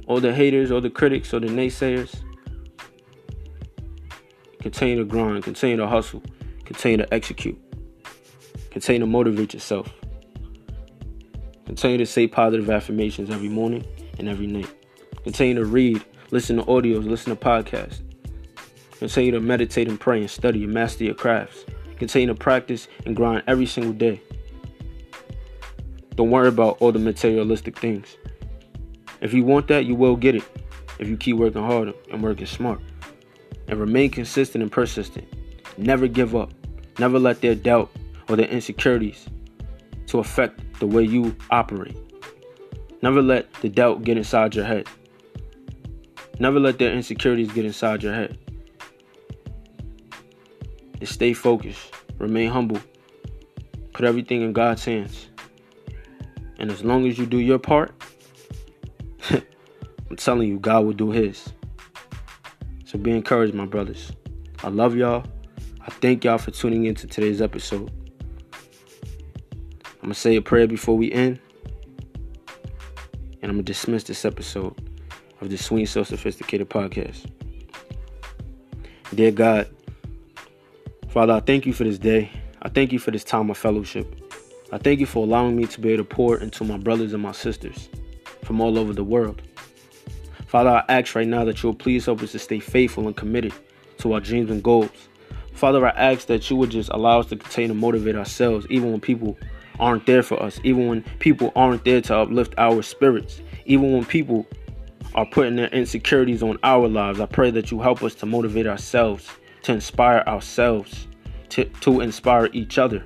all 0.07 0.21
the 0.21 0.33
haters, 0.33 0.71
all 0.71 0.81
the 0.81 0.89
critics, 0.89 1.35
all 1.35 1.41
the 1.41 1.49
naysayers. 1.49 2.17
Continue 4.61 4.97
to 4.97 5.05
grind, 5.05 5.45
continue 5.45 5.77
to 5.77 5.87
hustle, 5.87 6.23
continue 6.65 6.97
to 6.97 7.13
execute, 7.13 7.61
continue 8.71 9.01
to 9.01 9.07
motivate 9.07 9.53
yourself. 9.53 9.93
Continue 11.67 11.99
to 11.99 12.07
say 12.07 12.27
positive 12.27 12.71
affirmations 12.71 13.29
every 13.29 13.51
morning 13.51 13.85
and 14.19 14.31
every 14.31 14.47
night. 14.47 14.75
Continue 15.25 15.57
to 15.57 15.67
read, 15.67 16.03
listen 16.31 16.57
to 16.57 16.63
audios, 16.63 17.07
listen 17.07 17.37
to 17.37 17.45
podcasts. 17.45 18.01
Continue 18.99 19.33
to 19.33 19.41
meditate 19.41 19.89
and 19.89 20.01
pray 20.01 20.21
and 20.21 20.31
study 20.31 20.65
and 20.65 20.73
master 20.73 21.05
your 21.05 21.13
crafts. 21.13 21.67
Continue 22.03 22.27
to 22.27 22.35
practice 22.35 22.89
and 23.07 23.15
grind 23.15 23.45
every 23.47 23.65
single 23.65 23.93
day. 23.93 24.21
Don't 26.17 26.33
worry 26.33 26.49
about 26.49 26.79
all 26.81 26.91
the 26.91 26.99
materialistic 26.99 27.79
things. 27.79 28.17
If 29.21 29.33
you 29.33 29.45
want 29.45 29.69
that, 29.69 29.85
you 29.85 29.95
will 29.95 30.17
get 30.17 30.35
it 30.35 30.43
if 30.99 31.07
you 31.07 31.17
keep 31.17 31.37
working 31.37 31.63
hard 31.63 31.95
and 32.11 32.21
working 32.21 32.47
smart. 32.47 32.81
And 33.69 33.79
remain 33.79 34.11
consistent 34.11 34.63
and 34.63 34.73
persistent. 34.73 35.33
Never 35.79 36.09
give 36.09 36.35
up. 36.35 36.53
Never 36.99 37.21
let 37.21 37.41
their 37.41 37.55
doubt 37.55 37.89
or 38.29 38.35
their 38.35 38.49
insecurities 38.49 39.29
to 40.09 40.19
affect 40.19 40.81
the 40.81 40.89
way 40.89 41.05
you 41.05 41.37
operate. 41.53 41.97
Never 43.01 43.23
let 43.23 43.53
the 43.63 43.69
doubt 43.69 44.03
get 44.03 44.17
inside 44.17 44.57
your 44.57 44.65
head. 44.65 44.89
Never 46.41 46.59
let 46.59 46.81
their 46.81 46.93
insecurities 46.93 47.53
get 47.53 47.65
inside 47.65 48.03
your 48.03 48.13
head. 48.13 48.37
Just 51.03 51.15
stay 51.15 51.33
focused. 51.33 51.93
Remain 52.19 52.49
humble. 52.49 52.79
Put 53.93 54.05
everything 54.05 54.43
in 54.43 54.53
God's 54.53 54.85
hands. 54.85 55.31
And 56.61 56.71
as 56.71 56.85
long 56.85 57.09
as 57.09 57.19
you 57.19 57.27
do 57.27 57.39
your 57.39 57.59
part, 57.59 57.93
I'm 59.31 60.17
telling 60.17 60.47
you, 60.47 60.61
God 60.61 60.85
will 60.85 60.93
do 60.93 61.11
His. 61.11 61.53
So 62.85 62.99
be 62.99 63.11
encouraged, 63.11 63.53
my 63.53 63.67
brothers. 63.67 64.13
I 64.63 64.69
love 64.69 64.95
y'all. 64.95 65.25
I 65.81 65.91
thank 65.91 66.23
y'all 66.23 66.39
for 66.39 66.53
tuning 66.53 66.85
into 66.85 67.09
today's 67.09 67.43
episode. 67.43 67.91
I'm 69.85 70.03
going 70.03 70.13
to 70.13 70.15
say 70.15 70.37
a 70.37 70.41
prayer 70.41 70.69
before 70.69 70.97
we 70.97 71.11
end. 71.11 71.41
And 73.43 73.51
I'm 73.51 73.57
going 73.57 73.65
to 73.65 73.73
dismiss 73.73 74.05
this 74.05 74.25
episode 74.25 74.81
of 75.41 75.51
the 75.51 75.59
Swing 75.59 75.85
So 75.85 76.05
Sophisticated 76.05 76.71
podcast. 76.71 77.29
Dear 79.13 79.33
God, 79.33 79.69
Father, 81.13 81.35
I 81.35 81.41
thank 81.41 81.67
you 81.67 81.75
for 81.75 81.85
this 81.85 81.99
day. 81.99 82.31
I 82.63 82.71
thank 82.71 82.91
you 82.91 82.99
for 82.99 83.11
this 83.11 83.23
time 83.23 83.51
of 83.51 83.59
fellowship. 83.59 84.19
I 84.73 84.79
thank 84.79 84.99
you 84.99 85.05
for 85.05 85.23
allowing 85.27 85.55
me 85.55 85.67
to 85.67 85.79
be 85.79 85.91
able 85.91 86.05
to 86.05 86.09
pour 86.09 86.39
into 86.39 86.65
my 86.65 86.79
brothers 86.79 87.13
and 87.13 87.23
my 87.23 87.33
sisters 87.33 87.91
from 88.45 88.63
all 88.63 88.79
over 88.79 88.95
the 88.95 89.05
world. 89.05 89.43
Father, 90.47 90.71
I 90.71 90.85
ask 90.89 91.15
right 91.15 91.29
now 91.29 91.45
that 91.45 91.63
you 91.63 91.69
will 91.69 91.77
please 91.77 92.07
help 92.07 92.23
us 92.23 92.33
to 92.33 92.39
stay 92.39 92.61
faithful 92.61 93.07
and 93.07 93.15
committed 93.15 93.53
to 93.99 94.15
our 94.15 94.21
dreams 94.21 94.51
and 94.51 94.63
goals. 94.63 94.89
Father, 95.53 95.87
I 95.87 95.91
ask 95.91 96.29
that 96.29 96.49
you 96.49 96.57
would 96.57 96.71
just 96.71 96.89
allow 96.89 97.21
us 97.21 97.27
to 97.27 97.37
continue 97.37 97.69
to 97.69 97.75
motivate 97.75 98.17
ourselves 98.17 98.67
even 98.71 98.91
when 98.91 99.01
people 99.03 99.37
aren't 99.79 100.07
there 100.07 100.23
for 100.23 100.43
us, 100.43 100.61
even 100.65 100.89
when 100.89 101.03
people 101.19 101.53
aren't 101.55 101.85
there 101.85 102.01
to 102.01 102.17
uplift 102.17 102.55
our 102.57 102.81
spirits, 102.81 103.43
even 103.67 103.93
when 103.93 104.07
people 104.07 104.47
are 105.15 105.27
putting 105.27 105.57
their 105.57 105.69
insecurities 105.69 106.43
on 106.43 106.59
our 106.63 106.89
lives. 106.89 107.21
I 107.21 107.27
pray 107.27 107.51
that 107.51 107.71
you 107.71 107.81
help 107.81 108.03
us 108.03 108.15
to 108.15 108.25
motivate 108.25 108.67
ourselves, 108.67 109.29
to 109.63 109.73
inspire 109.73 110.23
ourselves, 110.27 111.07
to, 111.51 111.65
to 111.65 112.01
inspire 112.01 112.49
each 112.53 112.79
other, 112.79 113.05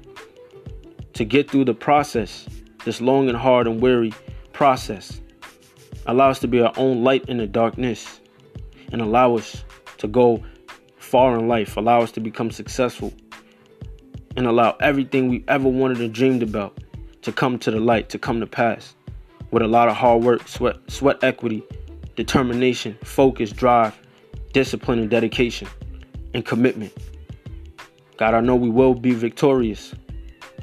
to 1.12 1.24
get 1.24 1.50
through 1.50 1.64
the 1.64 1.74
process, 1.74 2.46
this 2.84 3.00
long 3.00 3.28
and 3.28 3.36
hard 3.36 3.66
and 3.66 3.80
weary 3.80 4.12
process. 4.52 5.20
Allow 6.06 6.30
us 6.30 6.38
to 6.40 6.48
be 6.48 6.60
our 6.60 6.72
own 6.76 7.02
light 7.02 7.24
in 7.28 7.38
the 7.38 7.46
darkness 7.46 8.20
and 8.92 9.02
allow 9.02 9.36
us 9.36 9.64
to 9.98 10.06
go 10.06 10.42
far 10.96 11.38
in 11.38 11.48
life, 11.48 11.76
allow 11.76 12.00
us 12.00 12.12
to 12.12 12.20
become 12.20 12.50
successful 12.50 13.12
and 14.36 14.46
allow 14.46 14.76
everything 14.80 15.28
we 15.28 15.44
ever 15.48 15.68
wanted 15.68 16.00
and 16.00 16.12
dreamed 16.12 16.42
about 16.42 16.78
to 17.22 17.32
come 17.32 17.58
to 17.58 17.70
the 17.70 17.80
light, 17.80 18.08
to 18.10 18.18
come 18.18 18.40
to 18.40 18.46
pass. 18.46 18.94
With 19.50 19.62
a 19.62 19.66
lot 19.66 19.88
of 19.88 19.96
hard 19.96 20.22
work, 20.22 20.46
sweat, 20.46 20.76
sweat 20.88 21.22
equity, 21.22 21.62
determination, 22.16 22.98
focus, 23.02 23.50
drive, 23.50 23.98
discipline, 24.52 24.98
and 24.98 25.10
dedication, 25.10 25.68
and 26.36 26.44
commitment. 26.44 26.92
God, 28.18 28.34
I 28.34 28.40
know 28.40 28.54
we 28.56 28.68
will 28.68 28.92
be 28.92 29.12
victorious. 29.12 29.94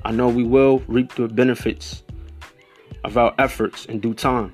I 0.06 0.12
know 0.12 0.30
we 0.30 0.44
will 0.44 0.84
reap 0.88 1.16
the 1.16 1.28
benefits 1.28 2.04
of 3.04 3.18
our 3.18 3.34
efforts 3.40 3.86
in 3.86 4.00
due 4.00 4.14
time. 4.14 4.54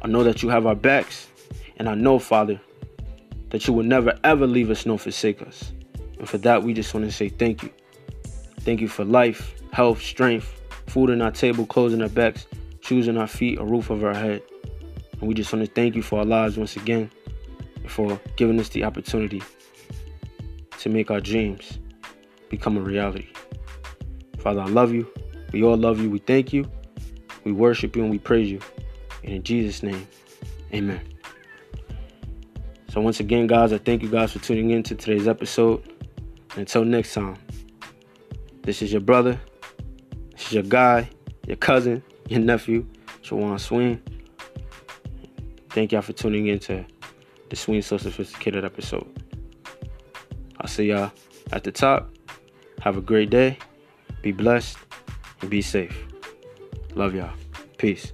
I 0.00 0.06
know 0.06 0.22
that 0.22 0.40
you 0.40 0.48
have 0.48 0.64
our 0.64 0.76
backs, 0.76 1.26
and 1.78 1.88
I 1.88 1.94
know, 1.96 2.20
Father, 2.20 2.60
that 3.50 3.66
you 3.66 3.72
will 3.72 3.82
never 3.82 4.16
ever 4.22 4.46
leave 4.46 4.70
us 4.70 4.86
nor 4.86 4.96
forsake 4.96 5.42
us. 5.42 5.72
And 6.18 6.28
for 6.28 6.38
that, 6.38 6.62
we 6.62 6.72
just 6.72 6.94
want 6.94 7.04
to 7.04 7.10
say 7.10 7.28
thank 7.28 7.64
you. 7.64 7.72
Thank 8.60 8.80
you 8.80 8.88
for 8.88 9.04
life, 9.04 9.60
health, 9.72 10.00
strength, 10.00 10.62
food 10.86 11.10
on 11.10 11.20
our 11.20 11.32
table, 11.32 11.66
clothes 11.66 11.94
on 11.94 12.02
our 12.02 12.08
backs, 12.08 12.46
shoes 12.80 13.08
on 13.08 13.16
our 13.16 13.26
feet, 13.26 13.58
a 13.58 13.64
roof 13.64 13.90
over 13.90 14.06
our 14.06 14.14
head. 14.14 14.42
And 15.18 15.22
we 15.22 15.34
just 15.34 15.52
want 15.52 15.64
to 15.64 15.70
thank 15.72 15.96
you 15.96 16.02
for 16.02 16.20
our 16.20 16.24
lives 16.24 16.56
once 16.56 16.76
again 16.76 17.10
and 17.74 17.90
for 17.90 18.20
giving 18.36 18.60
us 18.60 18.68
the 18.68 18.84
opportunity 18.84 19.42
to 20.78 20.88
make 20.88 21.10
our 21.10 21.20
dreams 21.20 21.78
become 22.48 22.76
a 22.76 22.80
reality. 22.80 23.28
Father, 24.38 24.60
I 24.60 24.66
love 24.66 24.92
you. 24.92 25.06
We 25.52 25.62
all 25.62 25.76
love 25.76 26.00
you. 26.00 26.10
We 26.10 26.18
thank 26.18 26.52
you. 26.52 26.70
We 27.44 27.52
worship 27.52 27.96
you 27.96 28.02
and 28.02 28.10
we 28.10 28.18
praise 28.18 28.50
you. 28.50 28.60
And 29.24 29.34
in 29.34 29.42
Jesus' 29.42 29.82
name, 29.82 30.06
amen. 30.72 31.00
So, 32.90 33.00
once 33.00 33.20
again, 33.20 33.46
guys, 33.46 33.72
I 33.72 33.78
thank 33.78 34.02
you 34.02 34.08
guys 34.08 34.32
for 34.32 34.38
tuning 34.38 34.70
in 34.70 34.82
to 34.84 34.94
today's 34.94 35.28
episode. 35.28 35.82
And 36.50 36.60
until 36.60 36.84
next 36.84 37.14
time. 37.14 37.36
This 38.62 38.82
is 38.82 38.92
your 38.92 39.00
brother. 39.00 39.40
This 40.32 40.48
is 40.48 40.52
your 40.52 40.62
guy, 40.62 41.08
your 41.46 41.56
cousin, 41.56 42.02
your 42.28 42.40
nephew, 42.40 42.86
Jawan 43.22 43.58
Swing. 43.58 44.02
Thank 45.70 45.92
y'all 45.92 46.02
for 46.02 46.12
tuning 46.12 46.48
in 46.48 46.58
to 46.60 46.84
the 47.48 47.56
Swing 47.56 47.80
So 47.82 47.96
Sophisticated 47.96 48.64
episode. 48.64 49.17
I'll 50.60 50.68
see 50.68 50.86
y'all 50.86 51.12
at 51.52 51.64
the 51.64 51.72
top. 51.72 52.10
Have 52.80 52.96
a 52.96 53.00
great 53.00 53.30
day. 53.30 53.58
Be 54.22 54.32
blessed 54.32 54.78
and 55.40 55.50
be 55.50 55.62
safe. 55.62 56.06
Love 56.94 57.14
y'all. 57.14 57.32
Peace. 57.76 58.12